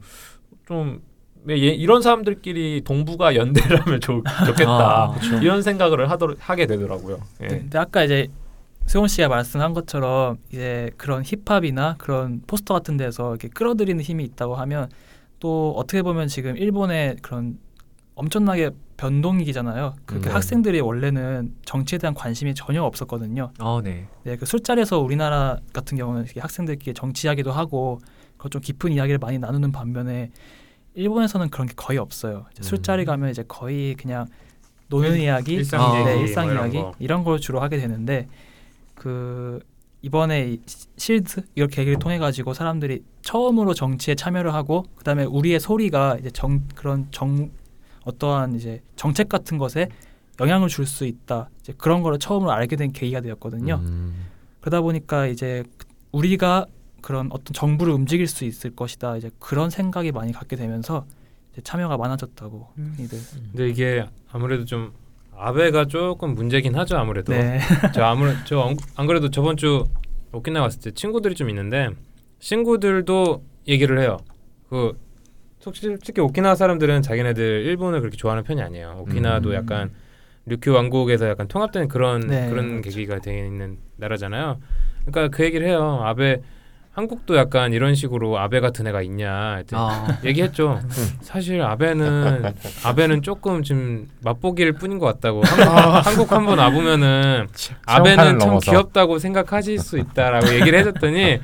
[0.68, 5.36] 좀왜 얘- 이런 사람들끼리 동북아 연대를 하면 좋, 좋겠다 아, 그렇죠.
[5.44, 7.18] 이런 생각을 하더, 하게 되더라고요.
[7.42, 7.46] 예.
[7.48, 8.28] 네, 근데 아까 이제
[8.86, 14.54] 세훈 씨가 말씀한 것처럼 이제 그런 힙합이나 그런 포스터 같은 데서 이렇게 끌어들이는 힘이 있다고
[14.56, 14.88] 하면
[15.40, 17.58] 또 어떻게 보면 지금 일본의 그런
[18.14, 19.94] 엄청나게 변동기잖아요.
[20.06, 20.32] 그렇게 네.
[20.32, 23.50] 학생들이 원래는 정치에 대한 관심이 전혀 없었거든요.
[23.58, 24.06] 어, 네.
[24.22, 27.98] 네, 그 술자리에서 우리나라 같은 경우는 학생들끼리 정치 이야기도 하고
[28.36, 30.30] 그좀 깊은 이야기를 많이 나누는 반면에
[30.94, 32.46] 일본에서는 그런 게 거의 없어요.
[32.56, 32.62] 음.
[32.62, 34.26] 술자리 가면 이제 거의 그냥
[34.88, 36.92] 노는 이야기, 일상 네, 뭐 일상 이런 이야기 거.
[37.00, 38.28] 이런 걸 주로 하게 되는데
[38.94, 39.60] 그
[40.02, 40.58] 이번에
[40.96, 46.66] 실드 이걸 계기를 통해 가지고 사람들이 처음으로 정치에 참여를 하고 그다음에 우리의 소리가 이제 정
[46.74, 47.50] 그런 정
[48.04, 49.88] 어떠한 이제 정책 같은 것에
[50.40, 53.76] 영향을 줄 수 있다 이제 그런 거를 처음으로 알게 된 계기가 되었거든요.
[53.76, 54.26] 음.
[54.60, 55.62] 그러다 보니까 이제
[56.12, 56.66] 우리가
[57.00, 61.06] 그런 어떤 정부를 움직일 수 있을 것이다 이제 그런 생각이 많이 갖게 되면서
[61.52, 62.94] 이제 참여가 많아졌다고 음.
[62.96, 63.18] 흔히들
[63.52, 64.92] 근데 이게 아무래도 좀
[65.36, 67.32] 아베가 조금 문제긴 하죠 아무래도.
[67.32, 67.58] 네
[67.94, 69.84] 저 아무래 저안 안 그래도 저번 주
[70.32, 71.90] 오키나와 갔을 때 친구들이 좀 있는데
[72.40, 74.18] 친구들도 얘기를 해요.
[74.68, 74.98] 그
[75.58, 78.98] 솔직히 오키나와 사람들은 자기네들 일본을 그렇게 좋아하는 편이 아니에요.
[79.00, 79.54] 오키나와도 음.
[79.54, 79.90] 약간
[80.46, 82.90] 류큐 왕국에서 약간 통합된 그런 네, 그런 그렇죠.
[82.90, 84.60] 계기가 되어 있는 나라잖아요.
[85.06, 86.02] 그러니까 그 얘기를 해요.
[86.04, 86.42] 아베
[86.94, 90.80] 한국도 약간 이런 식으로 아베 같은 애가 있냐 아, 얘기했죠.
[91.20, 92.54] 사실 아베는
[92.84, 95.42] 아베는 조금 지금 맛보기일 뿐인 것 같다고.
[95.44, 97.48] 한국, 한국 한번 와보면은
[97.86, 98.70] 아베는 참 넘어서.
[98.70, 101.40] 귀엽다고 생각하실 수 있다라고 얘기를 해줬더니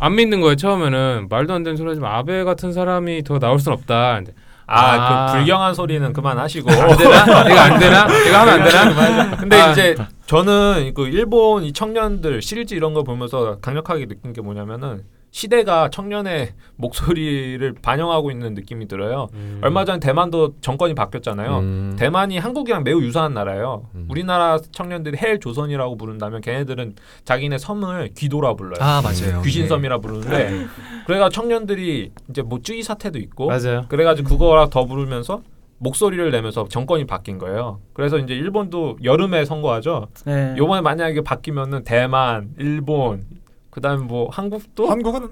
[0.00, 3.72] 안 믿는 거예요 처음에는 말도 안 되는 소리 하지만 아베 같은 사람이 더 나올 순
[3.72, 4.20] 없다.
[4.66, 5.26] 아, 아.
[5.32, 6.70] 그 불경한 소리는 그만하시고.
[6.70, 7.22] 안 되나?
[7.24, 8.06] 이거 안 되나?
[8.06, 9.36] 이거 하면 안 되나?
[9.40, 9.70] 근데 아.
[9.72, 9.96] 이제
[10.28, 16.52] 저는 그 일본 이 청년들 시리즈 이런 거 보면서 강력하게 느낀 게 뭐냐면은 시대가 청년의
[16.76, 19.28] 목소리를 반영하고 있는 느낌이 들어요.
[19.32, 19.60] 음.
[19.62, 21.58] 얼마 전에 대만도 정권이 바뀌었잖아요.
[21.60, 21.96] 음.
[21.98, 23.86] 대만이 한국이랑 매우 유사한 나라예요.
[23.94, 24.06] 음.
[24.10, 28.78] 우리나라 청년들이 헬 조선이라고 부른다면 걔네들은 자기네 섬을 귀도라 불러요.
[28.80, 29.40] 아 맞아요.
[29.42, 30.66] 귀신섬이라 부르는데
[31.06, 33.86] 그래가 청년들이 이제 뭐 쯔이 사태도 있고 맞아요.
[33.88, 35.40] 그래가지고 그거랑 더불으면서
[35.78, 37.80] 목소리를 내면서 정권이 바뀐 거예요.
[37.92, 40.08] 그래서 이제 일본도 여름에 선거하죠.
[40.26, 40.54] 네.
[40.56, 43.24] 요번에 만약에 바뀌면은 대만, 일본,
[43.70, 45.28] 그다음에 뭐 한국도 한국은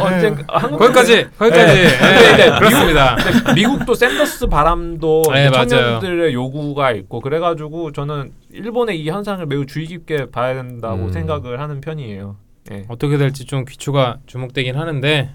[0.00, 0.42] 언제 네.
[0.48, 1.88] 한국 거기까지 거기까지 네.
[1.88, 3.16] 네, 네, 그렇습니다.
[3.54, 5.66] 미국도 샌더스 바람도 네, 이제 맞아요.
[5.66, 11.12] 청년들의 요구가 있고 그래가지고 저는 일본의 이 현상을 매우 주의 깊게 봐야 된다고 음.
[11.12, 12.36] 생각을 하는 편이에요.
[12.72, 12.84] 예.
[12.88, 15.30] 어떻게 될지 좀 귀추가 주목되긴 하는데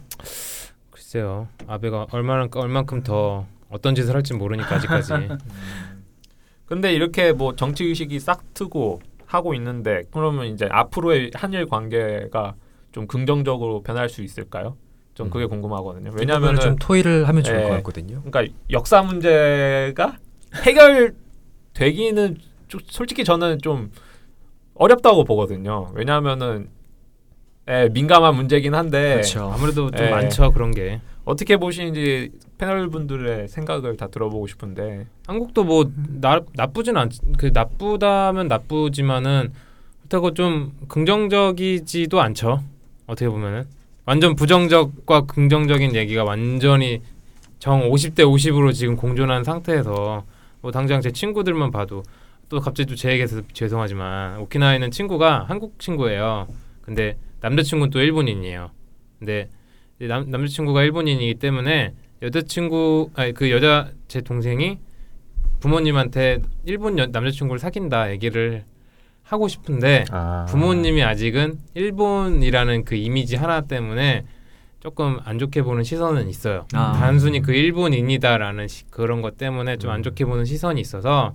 [0.91, 5.13] 글쎄요 아베가 얼마나 얼만큼 더 어떤 짓을 할지 모르니까 아직까지.
[6.65, 12.55] 근데 이렇게 뭐 정치 의식이 싹 트고 하고 있는데 그러면 이제 앞으로의 한일 관계가
[12.91, 14.77] 좀 긍정적으로 변할 수 있을까요?
[15.15, 16.11] 좀 그게 궁금하거든요.
[16.15, 17.63] 왜냐하면 왜냐하면은 좀 토의를 하면 좋을 예.
[17.63, 18.21] 것 같거든요.
[18.23, 20.17] 그러니까 역사 문제가
[20.63, 23.91] 해결되기는 좀 솔직히 저는 좀
[24.75, 25.91] 어렵다고 보거든요.
[25.93, 26.69] 왜냐하면은
[27.69, 29.51] 예, 민감한 문제긴 한데 그렇죠.
[29.53, 30.09] 아무래도 좀 예.
[30.09, 30.99] 많죠 그런 게.
[31.25, 38.47] 어떻게 보시는지 패널 분들의 생각을 다 들어보고 싶은데 한국도 뭐 나, 나쁘진 않, 그 나쁘다면
[38.47, 39.53] 나쁘지만은
[40.13, 42.61] 그렇다고 좀 긍정적이지도 않죠.
[43.07, 43.65] 어떻게 보면은
[44.05, 47.01] 완전 부정적과 긍정적인 얘기가 완전히
[47.57, 50.23] 정 50대 50으로 지금 공존한 상태에서
[50.61, 52.03] 뭐 당장 제 친구들만 봐도
[52.49, 56.47] 또 갑자기 또 제 얘기해서 죄송하지만 오키나와에 있는 친구가 한국 친구예요.
[56.81, 58.69] 근데 남자친구는 또 일본인이에요.
[59.19, 59.49] 근데
[60.07, 64.79] 남, 남자친구가 일본인이기 때문에 여자친구 아니 그 여자 제 동생이
[65.59, 68.63] 부모님한테 일본 여, 남자친구를 사귄다 얘기를
[69.23, 70.45] 하고 싶은데 아.
[70.49, 74.25] 부모님이 아직은 일본이라는 그 이미지 하나 때문에
[74.79, 76.65] 조금 안 좋게 보는 시선은 있어요.
[76.73, 76.91] 아.
[76.99, 80.03] 단순히 그 일본인이다라는 시, 그런 것 때문에 좀안 음.
[80.03, 81.33] 좋게 보는 시선이 있어서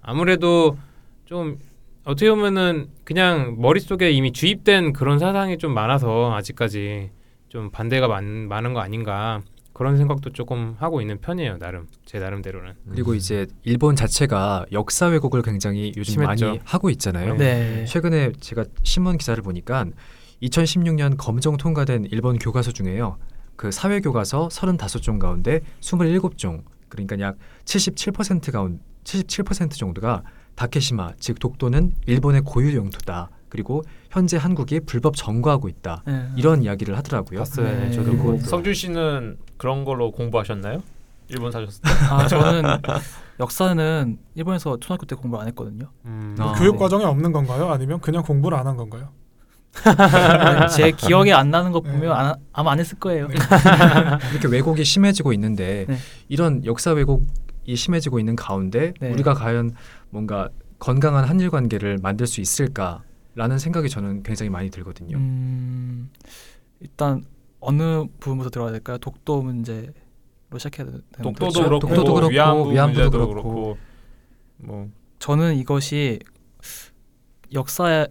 [0.00, 0.78] 아무래도
[1.26, 1.58] 좀
[2.04, 7.10] 어떻게 보면은 그냥 머릿속에 이미 주입된 그런 사상이 좀 많아서 아직까지
[7.48, 12.74] 좀 반대가 많, 많은 거 아닌가 그런 생각도 조금 하고 있는 편이에요 나름 제 나름대로는
[12.90, 16.46] 그리고 이제 일본 자체가 역사 왜곡을 굉장히 요즘 심했죠.
[16.46, 17.36] 많이 하고 있잖아요.
[17.36, 17.84] 네.
[17.84, 19.86] 최근에 제가 신문 기사를 보니까
[20.42, 23.18] 2016년 검정 통과된 일본 교과서 중에요.
[23.56, 30.22] 그 사회 교과서 35종 가운데 27종 그러니까 약 77% 가운 77% 정도가
[30.54, 33.30] 다케시마 즉 독도는 일본의 고유 영토다.
[33.48, 36.02] 그리고 현재 한국이 불법 점거하고 있다.
[36.06, 36.28] 네.
[36.36, 37.38] 이런 이야기를 하더라고요.
[37.40, 37.90] 봤어요 네.
[37.90, 38.38] 저도 그리고.
[38.38, 40.82] 성준 씨는 그런 걸로 공부하셨나요?
[41.28, 41.90] 일본 사셨을 때?
[42.10, 42.62] 아 저는
[43.40, 45.90] 역사는 일본에서 초등학교 때 공부 안 했거든요.
[46.06, 46.34] 음.
[46.38, 46.52] 아.
[46.58, 46.78] 교육 네.
[46.78, 47.70] 과정에 없는 건가요?
[47.70, 49.10] 아니면 그냥 공부를 안 한 건가요?
[50.74, 51.92] 제 기억에 안 나는 거 네.
[51.92, 53.28] 보면 안, 아마 안 했을 거예요.
[53.28, 53.34] 네.
[54.32, 55.96] 이렇게 왜곡이 심해지고 있는데 네.
[56.28, 59.12] 이런 역사 왜곡이 심해지고 있는 가운데 네.
[59.12, 59.72] 우리가 과연
[60.10, 63.02] 뭔가 건강한 한일 관계를 만들 수 있을까
[63.38, 65.16] 라는 생각이 저는 굉장히 많이 들거든요.
[65.16, 66.10] 음,
[66.80, 67.24] 일단
[67.60, 68.98] 어느 부분부터 들어가야 될까요?
[68.98, 69.92] 독도 문제로
[70.56, 71.62] 시작해야 되는 독도도 거죠?
[71.62, 73.32] 그렇고, 독도도 그렇고, 위안부 위안부도 문제도 그렇고.
[73.42, 73.78] 그렇고
[74.56, 76.18] 뭐 저는 이것이
[77.52, 78.08] 역사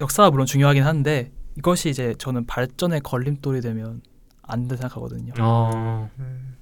[0.00, 4.02] 역사가 물론 중요하긴 한데 이것이 이제 저는 발전의 걸림돌이 되면
[4.42, 5.32] 안 된다 생각하거든요.
[5.38, 6.10] 어.
[6.18, 6.56] 음.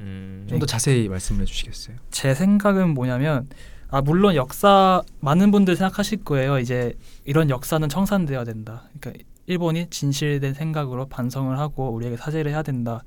[0.00, 0.46] 음.
[0.48, 1.98] 좀더 자세히 말씀해 주시겠어요?
[2.10, 3.48] 제 생각은 뭐냐면
[3.90, 6.58] 아 물론 역사 많은 분들 생각하실 거예요.
[6.58, 6.92] 이제
[7.24, 8.84] 이런 역사는 청산되어야 된다.
[9.00, 13.02] 그러니까 일본이 진실된 생각으로 반성을 하고 우리에게 사죄를 해야 된다.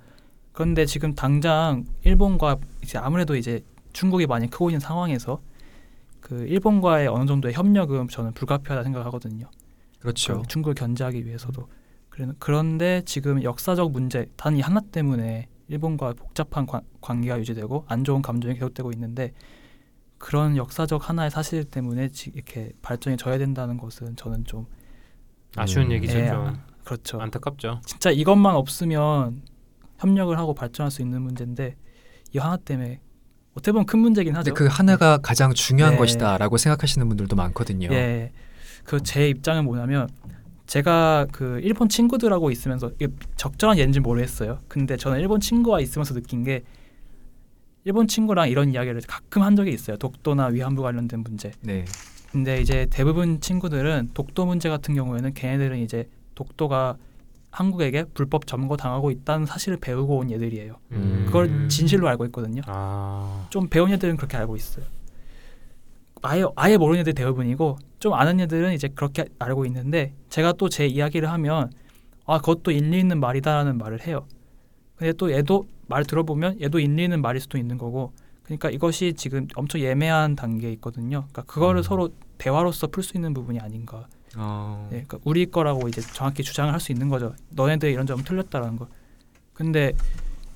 [0.54, 3.62] 그런데 지금 당장 일본과 이제 아무래도 이제
[3.94, 5.40] 중국이 많이 크고 있는 상황에서
[6.20, 9.50] 그 일본과의 어느 정도의 협력은 저는 불가피하다 생각하거든요.
[10.00, 10.42] 그렇죠.
[10.42, 11.68] 그 중국을 견제하기 위해서도
[12.10, 18.22] 그런- 그런데 지금 역사적 문제 단이 하나 때문에 일본과 복잡한 관, 관계가 유지되고 안 좋은
[18.22, 19.32] 감정이 계속되고 있는데
[20.22, 24.68] 그런 역사적 하나의 사실 때문에 지, 이렇게 발전이 져야 된다는 것은 저는 좀
[25.56, 25.92] 아쉬운 음.
[25.94, 26.54] 얘기죠 예, 좀 아,
[26.84, 27.20] 그렇죠.
[27.20, 29.42] 안타깝죠 진짜 이것만 없으면
[29.98, 31.76] 협력을 하고 발전할 수 있는 문제인데
[32.34, 33.02] 이 하나 때문에
[33.54, 34.54] 어떻게 보면 큰 문제긴 하죠.
[34.54, 35.98] 근데 그 하나가 가장 중요한 네.
[35.98, 37.90] 것이다라고 생각하시는 분들도 많거든요.
[37.92, 38.32] 예.
[38.86, 40.08] 그제 입장은 뭐냐면
[40.68, 44.60] 제가 그 일본 친구들하고 있으면서 이게 적절한 예인지 모르겠어요.
[44.70, 46.64] 근데 저는 일본 친구와 있으면서 느낀 게
[47.84, 49.98] 일본 친구랑 이런 이야기를 가끔 한 적이 있어요.
[49.98, 51.52] 독도나 위안부 관련된 문제.
[51.62, 51.86] 네.
[52.32, 56.96] 근데 이제 대부분 친구들은 독도 문제 같은 경우에는 걔네들은 이제 독도가
[57.50, 60.78] 한국에게 불법 점거 당하고 있다는 사실을 배우고 온 얘들이에요.
[60.94, 61.24] 음.
[61.26, 61.68] 그걸 음.
[61.70, 62.62] 진실로 알고 있거든요.
[62.68, 64.86] 아 좀 배운 애들은 그렇게 알고 있어요.
[66.22, 70.86] 아예 아예 모르는 애들 대부분이고 좀 아는 애들은 이제 그렇게 알고 있는데 제가 또 제
[70.86, 71.72] 이야기를 하면
[72.26, 74.26] 아 그것도 일리 있는 말이다라는 말을 해요.
[75.02, 79.48] 근데 또 얘도 말 들어보면 얘도 일리 있는 말일 수도 있는 거고 그러니까 이것이 지금
[79.56, 81.26] 엄청 예매한 단계에 있거든요.
[81.32, 81.84] 그러니까 그거를 음.
[81.84, 84.06] 서로 대화로서 풀 수 있는 부분이 아닌가.
[84.38, 87.34] 어, 예, 그러니까 우리 거라고 이제 정확히 주장을 할 수 있는 거죠.
[87.50, 88.88] 너네들 이런 점은 틀렸다라는 거.
[89.56, 89.94] 근데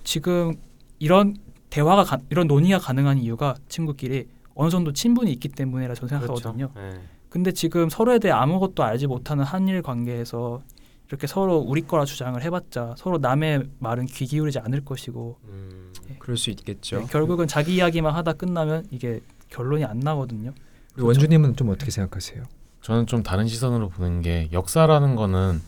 [0.03, 0.53] 지금
[0.99, 1.35] 이런
[1.71, 6.69] 대화가 가, 이런 논의가 가능한 이유가 친구끼리 어느 정도 친분이 있기 때문이라 저는 생각하거든요.
[6.69, 6.97] 그렇죠.
[6.97, 7.01] 예.
[7.29, 10.61] 근데 지금 서로에 대해 아무것도 알지 못하는 한일 관계에서
[11.07, 15.93] 이렇게 서로 우리 거라 주장을 해봤자 서로 남의 말은 귀 기울이지 않을 것이고 음.
[16.19, 17.01] 그럴 수 있겠죠.
[17.01, 20.51] 예, 결국은 자기 이야기만 하다 끝나면 이게 결론이 안 나거든요.
[20.95, 22.43] 우리 원주님은 좀 어떻게 생각하세요?
[22.81, 25.61] 저는 좀 다른 시선으로 보는 게 역사라는 거는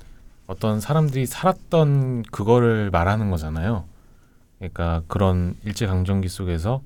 [0.47, 3.85] 어떤 사람들이 살았던 그거를 말하는 거잖아요.
[4.57, 6.81] 그러니까 그런 일제 강점기 속에서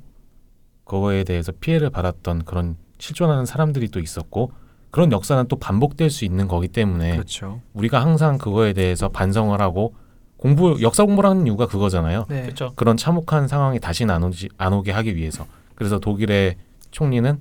[0.84, 4.52] 그거에 대해서 피해를 받았던 그런 실존하는 사람들이 또 있었고
[4.92, 7.62] 그런 역사는 또 반복될 수 있는 거기 때문에 그렇죠.
[7.74, 9.96] 우리가 항상 그거에 대해서 반성을 하고
[10.38, 12.26] 공부 역사 공부를 하는 이유가 그거잖아요.
[12.30, 12.44] 네.
[12.44, 12.74] 그렇죠.
[12.76, 15.46] 그런 참혹한 상황이 다시는 안 오지 안 오게 하기 위해서.
[15.76, 16.58] 그래서 독일의
[16.92, 17.40] 총리는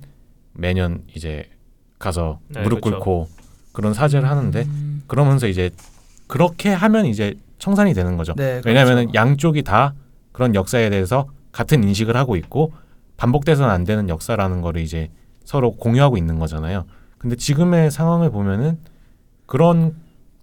[0.53, 1.49] 매년 이제
[1.99, 3.03] 가서 네, 무릎 그렇죠.
[3.03, 3.27] 꿇고
[3.73, 5.69] 그런 사죄를 하는데 음, 그러면서 이제
[6.27, 8.33] 그렇게 하면 이제 청산이 되는 거죠.
[8.35, 9.13] 네, 왜냐하면 그렇죠.
[9.13, 9.93] 양쪽이 다
[10.31, 12.71] 그런 역사에 대해서 같은 인식을 하고 있고
[13.17, 15.09] 반복돼서는 안 되는 역사라는 거를 이제
[15.43, 16.85] 서로 공유하고 있는 거잖아요.
[17.21, 18.79] 근데 지금의 상황을 보면은
[19.45, 19.95] 그런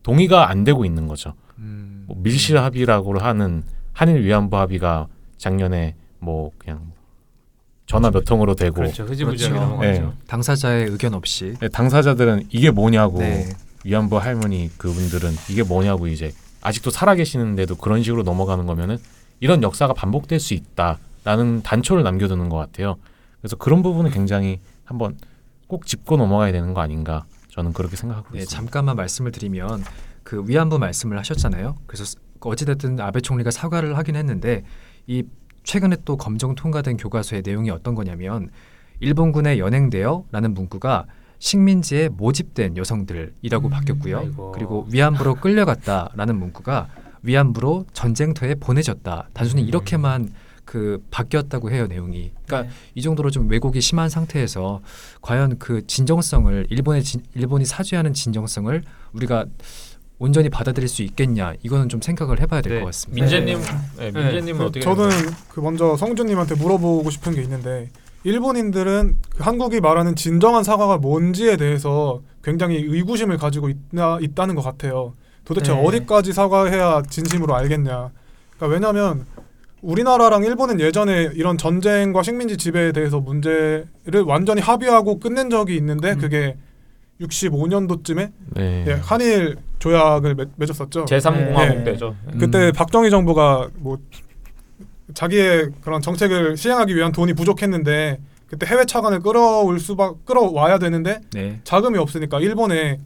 [0.04, 1.34] 동의가 안 되고 있는 거죠.
[1.58, 6.92] 음, 뭐 밀실 합의라고 하는 한일 위안부 합의가 작년에 뭐 그냥
[7.86, 9.02] 전화 몇 통으로 되고 그렇죠.
[9.02, 10.02] 흐지부지하게 그렇죠.
[10.02, 10.12] 네.
[10.28, 13.48] 당사자의 의견 없이 네, 당사자들은 이게 뭐냐고 네.
[13.84, 16.30] 위안부 할머니 그분들은 이게 뭐냐고 이제
[16.62, 18.98] 아직도 살아계시는데도 그런 식으로 넘어가는 거면은
[19.40, 22.98] 이런 역사가 반복될 수 있다라는 단초를 남겨두는 것 같아요.
[23.40, 25.16] 그래서 그런 부분은 굉장히 한번
[25.68, 28.56] 꼭 짚고 넘어가야 되는 거 아닌가 저는 그렇게 생각하고 네, 있습니다.
[28.56, 29.84] 잠깐만 말씀을 드리면
[30.24, 31.76] 그 위안부 말씀을 하셨잖아요.
[31.86, 34.64] 그래서 스- 어찌됐든 아베 총리가 사과를 하긴 했는데
[35.06, 35.22] 이
[35.64, 38.48] 최근에 또 검정 통과된 교과서의 내용이 어떤 거냐면
[39.00, 41.06] 일본군에 연행되어라는 문구가
[41.40, 44.18] 식민지에 모집된 여성들이라고 음, 바뀌었고요.
[44.18, 44.52] 아이고.
[44.52, 46.88] 그리고 위안부로 끌려갔다라는 문구가
[47.22, 49.28] 위안부로 전쟁터에 보내졌다.
[49.32, 49.68] 단순히 음.
[49.68, 50.30] 이렇게만
[50.68, 52.30] 그 바뀌었다고 해요 내용이.
[52.44, 52.78] 그러니까 네.
[52.94, 54.82] 이 정도로 좀 왜곡이 심한 상태에서
[55.22, 58.82] 과연 그 진정성을 일본의 진, 일본이 사죄하는 진정성을
[59.14, 59.46] 우리가
[60.18, 62.84] 온전히 받아들일 수 있겠냐 이거는 좀 생각을 해봐야 될것 네.
[62.84, 63.24] 같습니다.
[63.24, 63.60] 민재님,
[63.96, 64.10] 네.
[64.10, 64.22] 네.
[64.22, 65.08] 민재님은 그 어떻게 저는?
[65.48, 67.88] 그 먼저 성준님한테 물어보고 싶은 게 있는데
[68.24, 75.14] 일본인들은 그 한국이 말하는 진정한 사과가 뭔지에 대해서 굉장히 의구심을 가지고 있나, 있다는 것 같아요.
[75.46, 75.82] 도대체 네.
[75.82, 78.10] 어디까지 사과해야 진심으로 알겠냐.
[78.56, 79.24] 그러니까 왜냐하면
[79.82, 86.18] 우리나라랑 일본은 예전에 이런 전쟁과 식민지 지배에 대해서 문제를 완전히 합의하고 끝낸 적이 있는데 음.
[86.18, 86.56] 그게
[87.20, 88.84] 65년도쯤에 네.
[88.86, 91.04] 예, 한일 조약을 맺, 맺었었죠.
[91.04, 91.84] 제3공화국 네.
[91.84, 92.16] 때죠.
[92.38, 92.72] 그때 음.
[92.72, 93.98] 박정희 정부가 뭐
[95.14, 101.60] 자기의 그런 정책을 시행하기 위한 돈이 부족했는데 그때 해외 차관을 끌어올 수밖 끌어와야 되는데 네.
[101.64, 102.98] 자금이 없으니까 일본에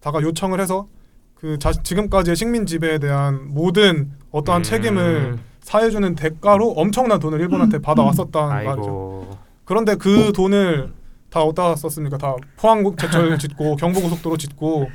[0.00, 0.86] 다가 요청을 해서
[1.34, 4.62] 그 자, 지금까지의 식민 지배에 대한 모든 어떠한 음.
[4.62, 5.38] 책임을
[5.72, 9.26] 사해주는 대가로 엄청난 돈을 일본한테 받아왔었다는 말이죠.
[9.66, 10.90] 그런데 그 돈을
[11.28, 12.16] 다 어디다 썼습니까?
[12.16, 14.88] 다 포항 제철 짓고 경부고속도로 짓고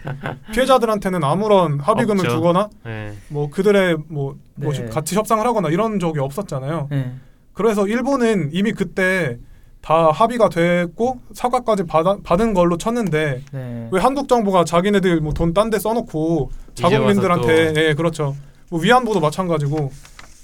[0.51, 2.37] 피해자들한테는 아무런 합의금을 없죠.
[2.37, 3.13] 주거나 네.
[3.29, 4.85] 뭐 그들의 뭐, 뭐 네.
[4.89, 6.87] 같이 협상을 하거나 이런 적이 없었잖아요.
[6.89, 7.13] 네.
[7.53, 9.37] 그래서 일본은 이미 그때
[9.79, 13.89] 다 합의가 됐고 사과까지 받아, 받은 걸로 쳤는데 네.
[13.91, 18.35] 왜 한국 정부가 자기네들 뭐 돈 딴 데 써놓고 자국민들한테 예 그렇죠
[18.71, 19.91] 뭐 위안부도 마찬가지고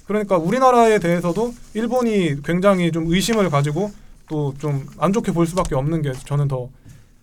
[0.09, 3.91] 그러니까 우리나라에 대해서도 일본이 굉장히 좀 의심을 가지고
[4.27, 6.69] 또 좀 안 좋게 볼 수밖에 없는 게 저는 더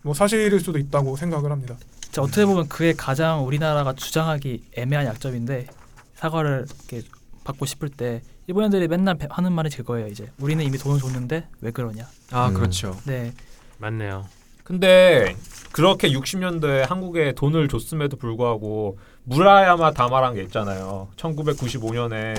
[0.03, 1.75] 뭐 사실일 수도 있다고 생각을 합니다.
[2.13, 5.67] 자, 어떻게 보면 그게 가장 우리나라가 주장하기 애매한 약점인데
[6.15, 7.05] 사과를 이렇게
[7.43, 10.07] 받고 싶을 때 일본인들이 맨날 배- 하는 말이 그거예요.
[10.07, 12.07] 이제 우리는 이미 돈을 줬는데 왜 그러냐.
[12.31, 12.55] 아 음.
[12.55, 12.97] 그렇죠.
[13.05, 13.33] 네,
[13.79, 14.27] 맞네요.
[14.63, 15.35] 근데
[15.73, 21.09] 그렇게 60년대에 한국에 돈을 줬음에도 불구하고 무라야마 다마란 게 있잖아요.
[21.17, 22.37] 1995년에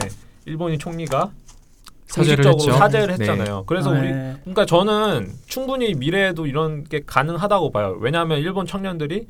[0.48, 1.32] 일본이 총리가
[2.08, 2.78] 사죄를 공식적으로 했죠.
[2.78, 3.30] 사죄를 네.
[3.30, 3.64] 했잖아요.
[3.68, 4.38] 그래서 아, 우리 네.
[4.42, 7.98] 그러니까 저는 충분히 미래에도 이런 게 가능하다고 봐요.
[8.00, 9.28] 왜냐하면 일본 청년들이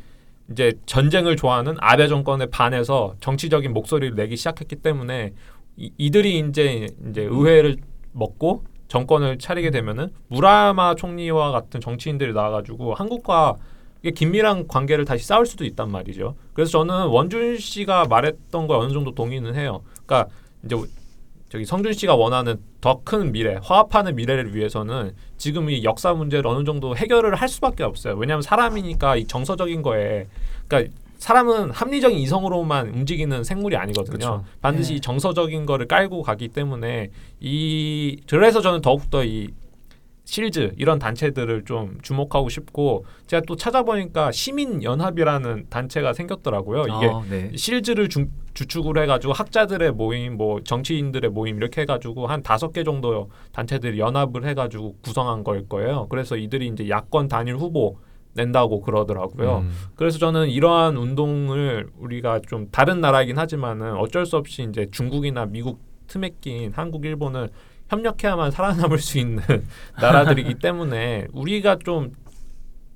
[0.51, 5.33] 이제 전쟁을 좋아하는 아베 정권에 반해서 정치적인 목소리를 내기 시작했기 때문에
[5.75, 7.77] 이, 이들이 이제 이제 의회를
[8.13, 13.55] 먹고 정권을 차리게 되면은 무라야마 총리와 같은 정치인들이 나와가지고 한국과
[14.15, 16.35] 긴밀한 관계를 다시 쌓을 수도 있단 말이죠.
[16.53, 19.81] 그래서 저는 원준 씨가 말했던 거에 어느 정도 동의는 해요.
[20.05, 20.31] 그러니까
[20.63, 20.75] 이제
[21.49, 26.65] 저기 성준 씨가 원하는 더 큰 미래, 화합하는 미래를 위해서는 지금 이 역사 문제를 어느
[26.65, 28.15] 정도 해결을 할 수밖에 없어요.
[28.15, 30.27] 왜냐하면 사람이니까 이 정서적인 거에,
[30.67, 34.17] 그러니까 사람은 합리적인 이성으로만 움직이는 생물이 아니거든요.
[34.17, 34.43] 그쵸.
[34.61, 34.95] 반드시 네.
[34.97, 39.49] 이 정서적인 거를 깔고 가기 때문에 이 그래서 저는 더욱더 이
[40.27, 46.81] 실즈 이런 단체들을 좀 주목하고 싶고 제가 또 찾아보니까 시민 연합이라는 단체가 생겼더라고요.
[46.81, 47.49] 이게 아, 네.
[47.55, 53.31] 실즈를 주, 주축으로 해가지고 학자들의 모임, 뭐 정치인들의 모임 이렇게 해가지고 한 다섯 개 정도
[53.53, 56.07] 단체들이 연합을 해가지고 구성한 걸 거예요.
[56.09, 57.97] 그래서 이들이 이제 야권 단일 후보
[58.33, 59.59] 낸다고 그러더라고요.
[59.59, 59.71] 음.
[59.95, 65.79] 그래서 저는 이러한 운동을 우리가 좀 다른 나라이긴 하지만은 어쩔 수 없이 이제 중국이나 미국
[66.07, 67.49] 틈에 낀 한국, 일본을
[67.89, 69.43] 협력해야만 살아남을 수 있는
[69.99, 72.13] 나라들이기 때문에 우리가 좀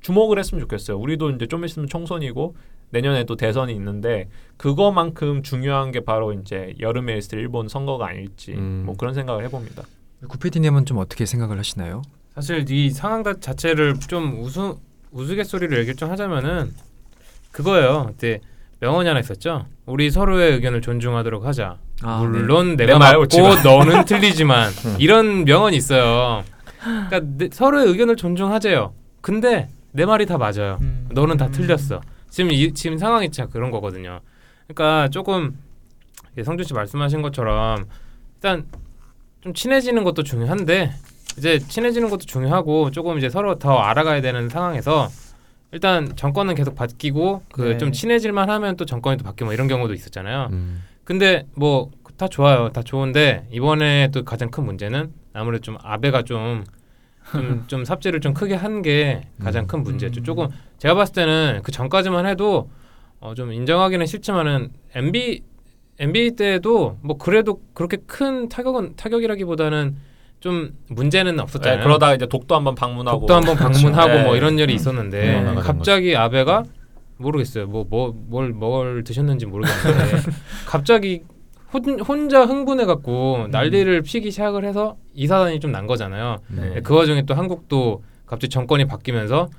[0.02, 0.98] 주목을 했으면 좋겠어요.
[0.98, 2.56] 우리도 이제 좀 있으면 총선이고
[2.90, 4.28] 내년에 또 대선이 있는데
[4.58, 8.84] 그거만큼 중요한 게 바로 이제 여름에 있을 일본 선거가 아닐지 음.
[8.86, 9.84] 뭐 그런 생각을 해봅니다.
[10.28, 12.02] 구피디님은 좀 어떻게 생각을 하시나요?
[12.36, 14.60] 사실 이 상황 자- 자체를 좀 우스
[15.12, 16.74] 우스갯소리로 얘기를 좀 하자면은
[17.52, 18.08] 그거예요.
[18.08, 18.40] 그때
[18.80, 19.66] 명언이 하나 있었죠.
[19.86, 21.78] 우리 서로의 의견을 존중하도록 하자.
[22.04, 23.28] 아, 물론 내 내가 말 맞고.
[23.64, 26.44] 너는 틀리지만 이런 명언이 있어요.
[26.82, 28.94] 그러니까 내- 서로의 의견을 존중하재요.
[29.22, 30.78] 근데 내 말이 다 맞아요.
[30.82, 31.08] 음.
[31.12, 31.52] 너는 다 음.
[31.52, 32.02] 틀렸어.
[32.30, 34.22] 지금 이 지금 상황이 진짜 그런 거거든요.
[34.68, 35.58] 그러니까 조금
[36.38, 37.86] 예, 성준 씨 말씀하신 것처럼
[38.36, 38.66] 일단
[39.42, 40.94] 좀 친해지는 것도 중요한데
[41.38, 45.10] 이제 친해지는 것도 중요하고 조금 이제 서로 더 알아가야 되는 상황에서
[45.74, 47.78] 일단 정권은 계속 바뀌고 그 네.
[47.78, 50.50] 좀 친해질만 하면 또 정권이 또 바뀌고 뭐 이런 경우도 있었잖아요.
[50.52, 50.84] 음.
[51.12, 56.64] 근데 뭐 다 좋아요, 다 좋은데 이번에 또 가장 큰 문제는 아무래도 좀 아베가 좀
[57.32, 60.22] 좀, 좀 삽질을 좀 크게 한 게 가장 큰 문제죠.
[60.22, 60.24] 음.
[60.24, 60.48] 조금
[60.78, 62.70] 제가 봤을 때는 그 전까지만 해도
[63.22, 65.42] 어, 좀 인정하기는 싫지만은 MB
[65.98, 69.96] NBA 때도 뭐 그래도 그렇게 큰 타격은 타격이라기보다는
[70.42, 71.84] 좀 문제는 네, 없었잖아요.
[71.84, 74.24] 그러다가 이제 독도 한번 방문하고 독도 한번 방문하고 네.
[74.26, 75.56] 뭐 이런 일이 있었는데 네.
[75.56, 76.66] 갑자기 아베가
[77.22, 77.68] 모르겠어요.
[77.68, 80.22] 뭐뭐뭘뭘 드셨는지 모르겠는데
[80.66, 81.24] 갑자기
[81.74, 86.38] 혼, 혼자 흥분해 갖고 난리를 피기 시작을 해서 이사단이 좀 난 거잖아요.
[86.50, 86.82] 네.
[86.84, 89.50] 그 와중에 또 한국도 갑자기 정권이 바뀌면서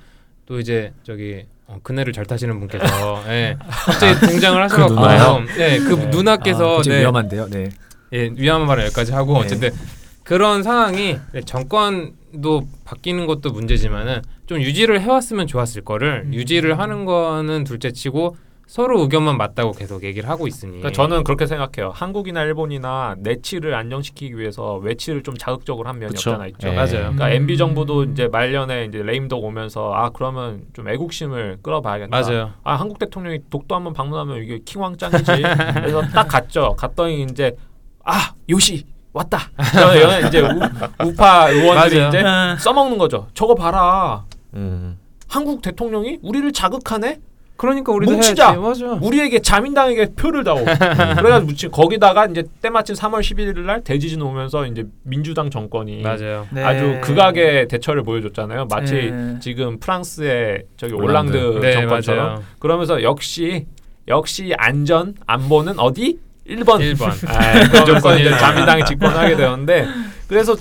[0.45, 2.83] 또 이제 저기 어, 그네를 잘 타시는 분께서
[3.29, 5.39] 예, 갑자기 등장을 하셔갖고 누나요?
[5.57, 6.05] 네, 그 네.
[6.07, 7.47] 누나께서 아, 좀 네, 위험한데요.
[7.49, 7.69] 네.
[8.11, 9.39] 예, 위험한 말을 여기까지 하고 네.
[9.39, 9.69] 어쨌든
[10.23, 14.21] 그런 상황이 네, 정권도 바뀌는 것도 문제지만은
[14.53, 16.33] 좀 유지를 해왔으면 좋았을 거를 음.
[16.33, 18.37] 유지를 하는 거는 둘째치고
[18.67, 21.91] 서로 의견만 맞다고 계속 얘기를 하고 있으니 그러니까 저는 그렇게 생각해요.
[21.93, 26.31] 한국이나 일본이나 내치를 안정시키기 위해서 외치를 좀 자극적으로 한 면이 그쵸.
[26.31, 26.69] 없잖아 있죠.
[26.69, 26.71] 예.
[26.71, 27.11] 맞아요.
[27.11, 27.31] 그러니까 음.
[27.31, 32.09] MB 정부도 이제 말년에 이제 레임덕 오면서 아 그러면 좀 애국심을 끌어봐야겠다.
[32.09, 32.53] 맞아요.
[32.63, 35.31] 아 한국 대통령이 독도 한번 방문하면 이게 킹왕짱이지.
[35.75, 36.75] 그래서 딱 갔죠.
[36.77, 37.55] 갔더니 이제
[38.05, 39.39] 아 요시 왔다.
[40.27, 40.41] 이제
[41.03, 42.09] 우, 파 의원들이 맞아요.
[42.09, 43.27] 이제 써먹는 거죠.
[43.33, 44.23] 저거 봐라.
[44.55, 44.97] 음.
[45.27, 47.19] 한국 대통령이 우리를 자극하네.
[47.55, 48.57] 그러니까 우리도 뭉치자!
[49.01, 50.57] 우리에게 자민당에게 표를 다오.
[50.65, 56.47] 그래가지고 묻힌 거기다가 이제 때마침 3월 11일 날 대지진 오면서 이제 민주당 정권이 맞아요.
[56.51, 56.63] 네.
[56.63, 58.65] 아주 극악의 대처를 보여줬잖아요.
[58.69, 59.37] 마치 네.
[59.39, 61.37] 지금 프랑스의 저기 올랑드.
[61.37, 62.43] 올랑드, 네, 정권처럼 맞아요.
[62.59, 63.67] 그러면서 역시
[64.07, 67.11] 역시 안전 안보는 어디 1번 1번.
[67.29, 69.87] 아, 무조건 이제 자민당이 집권하게 되었는데
[70.27, 70.55] 그래서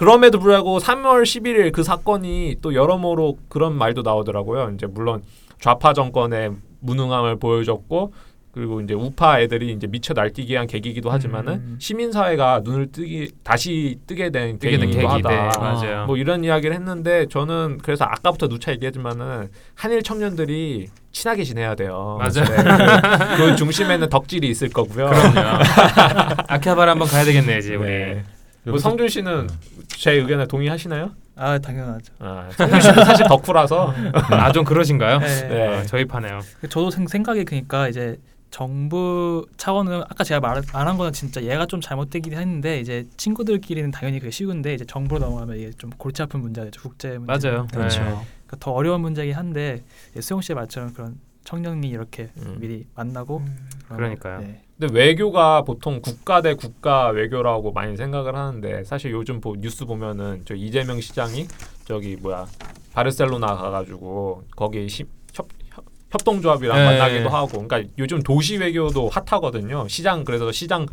[0.00, 4.72] 그럼에도 불구하고 3월 11일 그 사건이 또 여러모로 그런 말도 나오더라고요.
[4.74, 5.22] 이제 물론
[5.60, 8.14] 좌파 정권의 무능함을 보여줬고
[8.50, 11.76] 그리고 이제 우파 애들이 이제 미쳐 날뛰게 한 계기이기도 하지만은 음.
[11.78, 15.28] 시민 사회가 눈을 뜨기 다시 뜨게 된 뜨게 된 계기이기도 계기.
[15.28, 15.36] 네.
[15.58, 16.06] 맞아요.
[16.06, 22.18] 뭐 이런 이야기를 했는데 저는 그래서 아까부터 누차 얘기했지만은 한일 청년들이 친하게 지내야 돼요.
[22.18, 22.48] 맞아요.
[22.48, 25.10] 네, 그, 그 중심에는 덕질이 있을 거고요.
[25.10, 25.62] 그럼요.
[26.48, 27.86] 아키하바라 한번 가야 되겠네 이제 우리.
[27.86, 28.24] 네.
[28.64, 29.48] 뭐 성준 씨는
[29.88, 31.10] 제 의견에 동의하시나요?
[31.36, 32.12] 아 당연하죠.
[32.18, 33.94] 아, 성준 씨는 사실 덕후라서
[34.30, 35.18] 아 좀 그러신가요?
[35.20, 35.48] 네.
[35.48, 35.66] 네.
[35.78, 36.40] 아, 저희 파네요.
[36.68, 38.18] 저도 생, 생각이 그니까 이제
[38.50, 43.90] 정부 차원은 아까 제가 말 안 한 거는 진짜 얘가 좀 잘못되긴 했는데 이제 친구들끼리는
[43.92, 47.48] 당연히 그게 쉬운데 이제 정부로 넘어가면 이게 좀 골치 아픈 문제가 되죠 국제 문제.
[47.48, 47.66] 맞아요.
[47.72, 48.00] 그렇죠.
[48.00, 48.04] 네.
[48.10, 49.82] 그러니까 더 어려운 문제긴 한데
[50.16, 52.56] 예, 수영 씨의 말처럼 그런 청년이 이렇게 음.
[52.58, 53.42] 미리 만나고
[53.86, 54.40] 그런- 그러니까요.
[54.40, 54.62] 네.
[54.80, 60.40] 근데 외교가 보통 국가 대 국가 외교라고 많이 생각을 하는데 사실 요즘 보, 뉴스 보면은
[60.46, 61.46] 저 이재명 시장이
[61.84, 62.46] 저기 뭐야
[62.94, 66.84] 바르셀로나 가가지고 거기 시, 협, 협- 협 동조합이랑 네.
[66.86, 70.86] 만나기도 하고 그러니까 요즘 도시 외교도 핫하거든요 시장 그래서 시장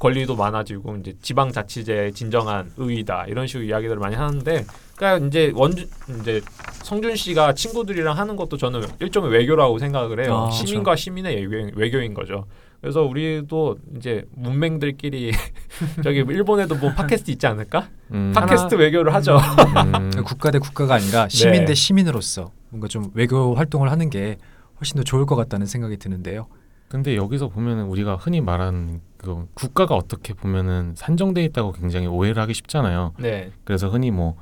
[0.00, 5.86] 권리도 많아지고 이제 지방 자치제의 진정한 의의다 이런 식으로 이야기들을 많이 하는데 그러니까 이제 원주
[6.20, 6.42] 이제
[6.82, 12.12] 성준 씨가 친구들이랑 하는 것도 저는 일종의 외교라고 생각을 해요 아, 시민과 시민의 외교, 외교인
[12.12, 12.44] 거죠.
[12.84, 15.32] 그래서 우리도 이제 문맹들끼리
[16.04, 17.88] 저기 일본에도 뭐 팟캐스트 있지 않을까?
[18.12, 18.32] 음.
[18.34, 19.38] 팟캐스트 외교를 하죠.
[19.38, 20.10] 음.
[20.22, 21.64] 국가 대 국가가 아니라 시민 네.
[21.64, 24.36] 대 시민으로서 뭔가 좀 외교 활동을 하는 게
[24.80, 26.46] 훨씬 더 좋을 것 같다는 생각이 드는데요.
[26.88, 32.52] 근데 여기서 보면은 우리가 흔히 말하는 그 국가가 어떻게 보면은 산정돼 있다고 굉장히 오해를 하기
[32.52, 33.14] 쉽잖아요.
[33.18, 33.50] 네.
[33.64, 34.36] 그래서 흔히 뭐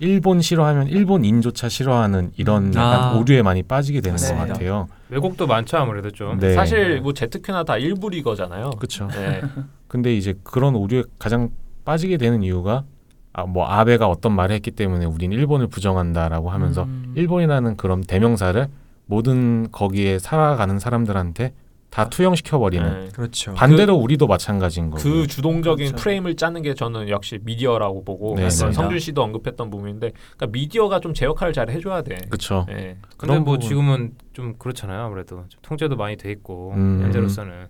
[0.00, 2.74] 일본 싫어하면 일본인조차 싫어하는 이런 음.
[2.74, 3.12] 약간 아.
[3.18, 4.28] 오류에 많이 빠지게 되는 네.
[4.28, 4.88] 것 같아요.
[5.08, 6.38] 외국도 많죠 아무래도 좀.
[6.38, 6.54] 네.
[6.54, 8.70] 사실 뭐 제트큐나 다 일부 리거잖아요.
[8.70, 9.08] 그렇죠.
[9.08, 9.42] 네.
[9.88, 11.50] 근데 이제 그런 오류에 가장
[11.84, 12.84] 빠지게 되는 이유가
[13.32, 17.12] 아, 뭐 아베가 어떤 말을 했기 때문에 우린 일본을 부정한다라고 하면서 음.
[17.16, 18.66] 일본이라는 그런 대명사를
[19.06, 21.54] 모든 거기에 살아가는 사람들한테
[21.90, 23.04] 다 투영시켜 버리는.
[23.06, 23.08] 네.
[23.12, 23.54] 그렇죠.
[23.54, 25.02] 반대로 우리도 마찬가지인 거고.
[25.02, 26.02] 그 주동적인 그렇죠.
[26.02, 28.50] 프레임을 짜는 게 저는 역시 미디어라고 보고 네.
[28.50, 32.16] 성준 씨도 언급했던 부분인데 그러니까 미디어가 좀 제 역할을 잘 해줘야 돼.
[32.28, 32.66] 그렇죠.
[32.68, 32.98] 네.
[33.16, 33.60] 근데 뭐 부분.
[33.60, 35.00] 지금은 좀 그렇잖아요.
[35.00, 37.00] 아무래도 좀 통제도 많이 돼 있고 음.
[37.02, 37.66] 현재로서는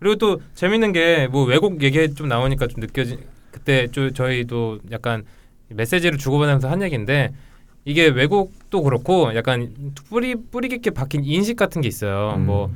[0.00, 3.18] 그리고 또 재밌는 게 뭐 외국 얘기 좀 나오니까 좀 느껴지
[3.50, 5.24] 그때 저, 저희도 약간
[5.68, 7.32] 메시지를 주고받으면서 한 얘기인데
[7.84, 9.74] 이게 외국도 그렇고 약간
[10.08, 12.34] 뿌리 뿌리 깊게 박힌 인식 같은 게 있어요.
[12.36, 12.46] 음.
[12.46, 12.70] 뭐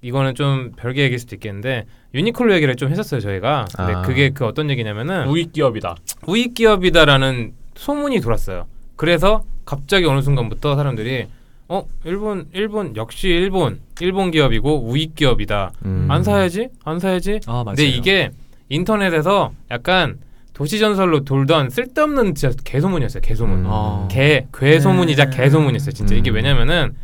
[0.00, 3.66] 이거는 좀 별개 얘기일 수도 있겠는데 유니클로 얘기를 좀 했었어요 저희가.
[3.76, 4.02] 근데 아.
[4.02, 5.96] 그게 그 어떤 얘기냐면은 우익 기업이다.
[6.26, 8.66] 우익 기업이다라는 소문이 돌았어요.
[8.96, 11.26] 그래서 갑자기 어느 순간부터 사람들이
[11.68, 15.72] 어 일본 일본 역시 일본 일본 기업이고 우익 기업이다.
[15.84, 16.06] 음.
[16.10, 17.40] 안 사야지 안 사야지.
[17.46, 17.64] 아 맞아요.
[17.64, 18.30] 근데 이게
[18.68, 20.18] 인터넷에서 약간
[20.54, 23.20] 도시 전설로 돌던 쓸데없는 진짜 개소문이었어요.
[23.20, 23.58] 개소문.
[23.60, 23.66] 음.
[23.68, 24.08] 아.
[24.10, 25.36] 개 괴소문이자 네.
[25.36, 25.92] 개소문이었어요.
[25.92, 26.36] 진짜 이게 음.
[26.36, 26.96] 왜냐면은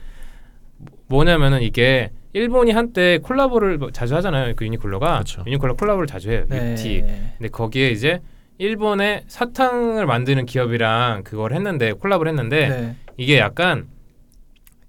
[1.07, 4.55] 뭐냐면은 이게 일본이 한때 콜라보를 뭐 자주 하잖아요.
[4.57, 5.45] 그 유니클로가 그렇죠.
[5.47, 6.45] 유니클로 콜라보를 자주 해요.
[6.49, 6.73] 네.
[6.73, 7.05] 유티.
[7.39, 8.21] 근데 거기에 이제
[8.59, 12.97] 일본의 사탕을 만드는 기업이랑 그걸 했는데 콜라보를 했는데 네.
[13.17, 13.87] 이게 약간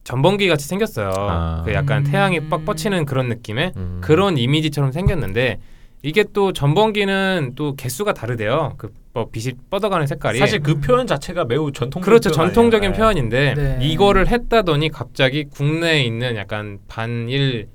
[0.04, 1.12] 전범기 같이 생겼어요.
[1.16, 1.62] 아.
[1.66, 2.12] 그 약간 음.
[2.12, 4.02] 태양이 빡 뻗치는 그런 느낌의 음.
[4.02, 5.60] 그런 이미지처럼 생겼는데
[6.06, 8.74] 이게 또 전범기는 또 개수가 다르대요.
[8.78, 12.02] 그 뭐 빛이 뻗어가는 색깔이 사실 그 표현 자체가 매우 전통.
[12.02, 13.80] 그렇죠 전통적인 표현인데 네.
[13.82, 17.70] 이거를 했다더니 갑자기 국내에 있는 약간 반일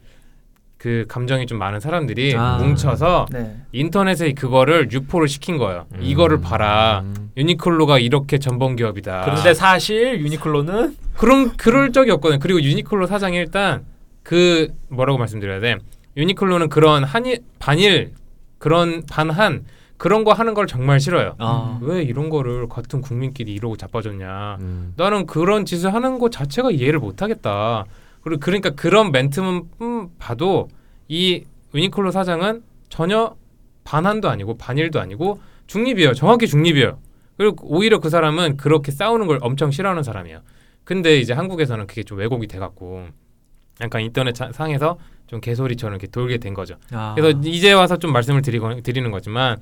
[0.76, 2.58] 그 감정이 좀 많은 사람들이 아.
[2.58, 3.56] 뭉쳐서 네.
[3.72, 5.86] 인터넷에 그거를 유포를 시킨 거예요.
[5.94, 6.00] 음.
[6.02, 7.04] 이거를 봐라.
[7.04, 7.30] 음.
[7.38, 9.22] 유니클로가 이렇게 전범 기업이다.
[9.24, 12.38] 그런데 사실 유니클로는 그런 그럴 적이 없거든.
[12.38, 13.86] 그리고 유니클로 사장이 일단
[14.22, 15.78] 그 뭐라고 말씀드려야 돼.
[16.16, 18.12] 유니클로는 그런 한일 반일
[18.58, 19.64] 그런 반한
[19.96, 21.34] 그런 거 하는 걸 정말 싫어요.
[21.38, 21.78] 아.
[21.82, 24.56] 왜 이런 거를 같은 국민끼리 이러고 자빠졌냐.
[24.60, 24.94] 음.
[24.96, 27.84] 나는 그런 짓을 하는 것 자체가 이해를 못 하겠다.
[28.22, 30.68] 그리고 그러니까 그런 멘트만 음, 봐도
[31.08, 31.44] 이
[31.74, 33.36] 유니클로 사장은 전혀
[33.84, 36.14] 반한도 아니고 반일도 아니고 중립이에요.
[36.14, 36.98] 정확히 중립이에요.
[37.36, 40.40] 그리고 오히려 그 사람은 그렇게 싸우는 걸 엄청 싫어하는 사람이에요.
[40.84, 43.06] 근데 이제 한국에서는 그게 좀 왜곡이 돼갖고
[43.82, 44.98] 약간 인터넷 자- 상에서
[45.30, 46.74] 좀 개소리처럼 이렇게 돌게 된 거죠.
[46.90, 47.14] 아.
[47.16, 49.58] 그래서 이제 와서 좀 말씀을 드리고, 드리는 거지만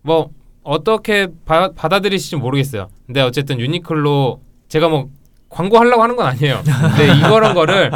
[0.00, 0.30] 뭐
[0.62, 2.88] 어떻게 바, 받아들이실지 모르겠어요.
[3.06, 5.10] 근데 어쨌든 유니클로 제가 뭐
[5.50, 6.62] 광고하려고 하는 건 아니에요.
[6.64, 7.90] 근데 이거런 거를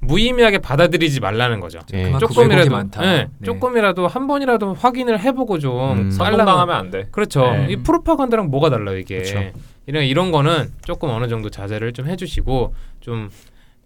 [0.00, 1.78] 무의미하게 받아들이지 말라는 거죠.
[1.94, 2.04] 예.
[2.04, 3.04] 왜곡이 조금이라도 많다.
[3.06, 3.46] 예, 네.
[3.46, 6.10] 조금이라도 한 번이라도 확인을 해보고 좀 음.
[6.10, 7.08] 선동당하면 안 돼.
[7.10, 7.52] 그렇죠.
[7.52, 7.68] 네.
[7.70, 9.22] 이 프로파간다랑 뭐가 달라요 이게.
[9.22, 9.40] 그렇죠.
[9.86, 13.30] 이런 이런 거는 조금 어느 정도 자제를 좀 해주시고 좀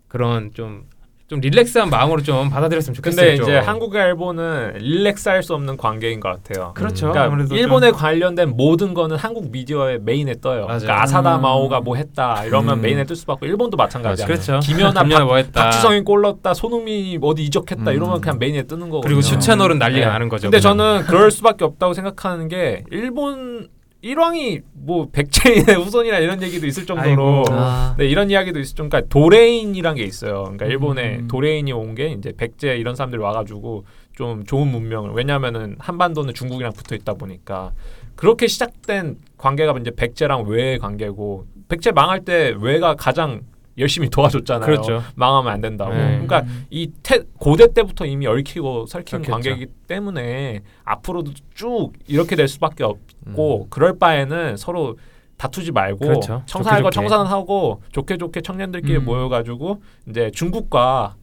[0.09, 0.86] 그런 좀
[1.31, 3.24] 좀 릴렉스한 마음으로 좀 받아들였으면 좋겠어요.
[3.24, 3.45] 근데 좀.
[3.45, 6.72] 이제 한국과 일본은 릴렉스할 수 없는 관계인 것 같아요.
[6.74, 7.07] 그렇죠.
[7.12, 10.66] 그러니까 아무래도 일본에 좀- 관련된 모든 거는 한국 미디어의 메인에 떠요.
[10.66, 10.81] 맞아요.
[10.81, 11.43] 그러니까 아사다 음.
[11.43, 12.83] 마오가 뭐 했다 이러면 음.
[12.83, 13.47] 메인에 뜰 수밖에.
[13.47, 14.26] 일본도 마찬가지야.
[14.26, 14.59] 그렇죠.
[14.59, 15.62] 김연아 뭐 했다.
[15.66, 16.53] 박지성이 골 넣었다.
[16.53, 17.95] 손흥민이 어디 이적했다 음.
[17.97, 19.03] 이러면 그냥 메인에 뜨는 거거든요.
[19.03, 20.12] 그리고 투 채널은 난리가 네.
[20.12, 20.51] 나는 거죠.
[20.51, 20.76] 근데 그냥.
[20.76, 23.68] 저는 그럴 수밖에 없다고 생각하는 게 일본
[24.03, 27.44] 일왕이 뭐 백제인의 후손이라 이런 얘기도 있을 정도로.
[27.51, 27.94] 아.
[27.98, 28.90] 네, 이런 이야기도 있을 정도.
[28.90, 30.42] 그러니까 도래인이란 게 있어요.
[30.44, 31.28] 그러니까 일본에 음.
[31.28, 33.84] 도래인이 온 게 이제 백제 이런 사람들이 와가지고
[34.14, 37.72] 좀 좋은 문명을 왜냐하면은 한반도는 중국이랑 붙어 있다 보니까
[38.16, 43.42] 그렇게 시작된 관계가 이제 백제랑 외의 관계고 백제 망할 때 외가 가장
[43.79, 44.66] 열심히 도와줬잖아요.
[44.66, 45.03] 그렇죠.
[45.14, 45.93] 망하면 안 된다고.
[45.93, 46.21] 네.
[46.27, 49.33] 그러니까 이 태, 고대 때부터 이미 얽히고 설킨 그렇겠죠.
[49.33, 53.66] 관계이기 때문에 앞으로도 쭉 이렇게 될 수밖에 없고 음.
[53.71, 54.97] 그럴 바에는 서로
[55.39, 56.43] 다투지 말고 그렇죠.
[56.47, 57.09] 청산할 거 좋게 좋게.
[57.09, 59.05] 청산하고 좋게 좋게 청년들끼리 음.
[59.07, 61.14] 모여가지고 이제 중국과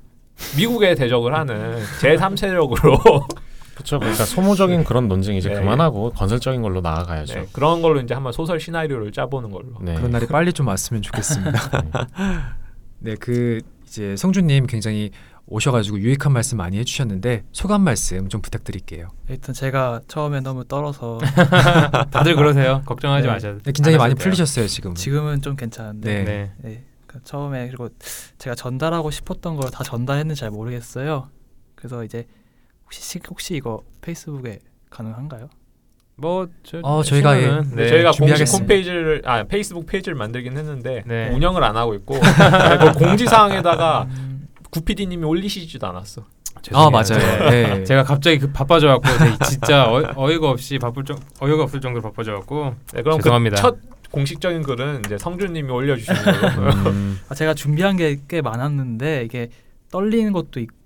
[0.57, 3.27] 미국의 대적을 하는 제3세력으로
[3.87, 3.99] 그렇죠.
[3.99, 5.55] 그러니까 소모적인 그런 논쟁 이제 네.
[5.55, 7.33] 그만하고 건설적인 걸로 나아가야죠.
[7.33, 9.73] 네, 그런 걸로 이제 한번 소설 시나리오를 짜보는 걸로.
[9.81, 9.95] 네.
[9.95, 11.59] 그런 날이 빨리 좀 왔으면 좋겠습니다.
[12.99, 15.11] 네, 그 이제 성준님 굉장히
[15.49, 19.07] 오셔가지고 유익한 말씀 많이 해주셨는데 소감 말씀 좀 부탁드릴게요.
[19.29, 21.19] 일단 제가 처음에 너무 떨어서
[22.11, 22.81] 다들 그러세요.
[22.85, 23.33] 걱정하지 네.
[23.33, 23.59] 마셔도.
[23.59, 24.23] 네, 긴장이 안 많이 돼요.
[24.23, 24.93] 풀리셨어요 지금.
[24.93, 26.23] 지금은 좀 괜찮은데 네.
[26.25, 26.51] 네.
[26.57, 26.83] 네.
[27.05, 27.87] 그러니까 처음에 그리고
[28.39, 31.29] 제가 전달하고 싶었던 걸 다 전달했는지 잘 모르겠어요.
[31.75, 32.25] 그래서 이제
[32.87, 34.59] 혹시 혹시 이거 페이스북에
[34.89, 35.49] 가능한가요?
[36.15, 37.61] 뭐 저, 어, 저희가 예, 네.
[37.75, 38.57] 네, 저희가 공식 준비하겠습니다.
[38.63, 41.29] 홈페이지를 아 페이스북 페이지를 만들긴 했는데 네.
[41.29, 46.23] 운영을 안 하고 있고 그 공지 사항에다가 음, 구피디님이 올리시지도 않았어.
[46.55, 46.89] 아 죄송해요.
[46.89, 47.49] 맞아요.
[47.51, 47.83] 네.
[47.83, 52.73] 제가 갑자기 그 바빠져갖고 제가 진짜 어, 어이가 없이 바쁠 정 어이가 없을 정도로 바빠져갖고
[52.93, 53.55] 네, 그럼 죄송합니다.
[53.57, 53.77] 그 첫
[54.09, 56.71] 공식적인 글은 이제 성준님이 올려주시는 걸로.
[56.89, 59.49] 음, 아, 제가 준비한 게 꽤 많았는데 이게
[59.91, 60.76] 떨리는 것도 있고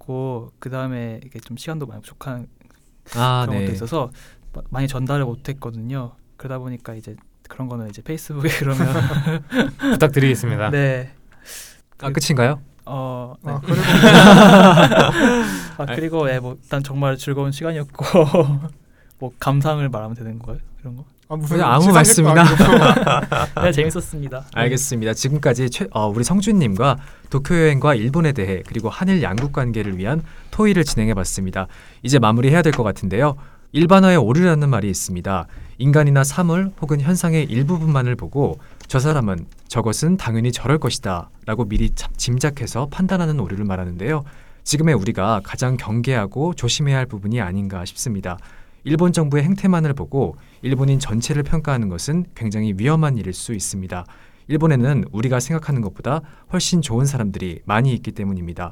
[0.59, 2.47] 그 다음에 이게 좀 시간도 많이 부족한
[3.15, 3.65] 아 그런 네.
[3.65, 4.11] 것도 있어서
[4.53, 6.13] 마- 많이 전달을 못했거든요.
[6.37, 7.15] 그러다 보니까 이제
[7.47, 8.87] 그런 거는 이제 페이스북에 그러면
[9.93, 10.69] 부탁드리겠습니다.
[10.71, 11.11] 네.
[11.99, 12.61] 아 끝인가요?
[12.85, 13.51] 어, 네.
[13.51, 13.83] 아, 그리고
[15.77, 18.05] 아 그리고 예, 뭐 일단 정말 즐거운 시간이었고
[19.19, 20.59] 뭐 감상을 말하면 되는 거예요?
[20.81, 21.05] 이런 거?
[21.31, 22.43] 아, 무슨 아무 말씀이나.
[23.63, 24.43] 네 재밌었습니다.
[24.53, 25.13] 알겠습니다.
[25.13, 26.97] 지금까지 최, 어, 우리 성준님과
[27.29, 31.67] 도쿄 여행과 일본에 대해 그리고 한일 양국 관계를 위한 토의를 진행해봤습니다.
[32.03, 33.35] 이제 마무리해야 될 것 같은데요.
[33.71, 35.47] 일반어에 오류라는 말이 있습니다.
[35.77, 42.11] 인간이나 사물 혹은 현상의 일부분만을 보고 저 사람은 저것은 당연히 저럴 것이다 라고 미리 참-
[42.17, 44.25] 짐작해서 판단하는 오류를 말하는데요.
[44.65, 48.37] 지금의 우리가 가장 경계하고 조심해야 할 부분이 아닌가 싶습니다.
[48.83, 54.05] 일본 정부의 행태만을 보고 일본인 전체를 평가하는 것은 굉장히 위험한 일일 수 있습니다.
[54.47, 58.71] 일본에는 우리가 생각하는 것보다 훨씬 좋은 사람들이 많이 있기 때문입니다.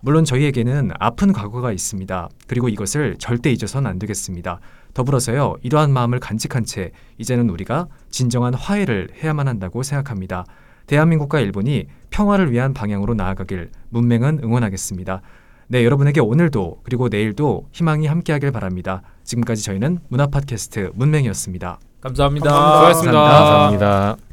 [0.00, 2.28] 물론 저희에게는 아픈 과거가 있습니다.
[2.46, 4.60] 그리고 이것을 절대 잊어서는 안 되겠습니다.
[4.94, 10.44] 더불어서요, 이러한 마음을 간직한 채 이제는 우리가 진정한 화해를 해야만 한다고 생각합니다.
[10.86, 15.22] 대한민국과 일본이 평화를 위한 방향으로 나아가길 문맹은 응원하겠습니다.
[15.68, 19.02] 네, 여러분에게 오늘도 그리고 내일도 희망이 함께하길 바랍니다.
[19.26, 21.78] 지금까지 저희는 문화 팟캐스트 문맹이었습니다.
[22.00, 22.48] 감사합니다.
[22.50, 22.76] 감사합니다.
[22.76, 23.20] 수고하셨습니다.
[23.20, 23.86] 감사합니다.
[23.86, 24.25] 감사합니다.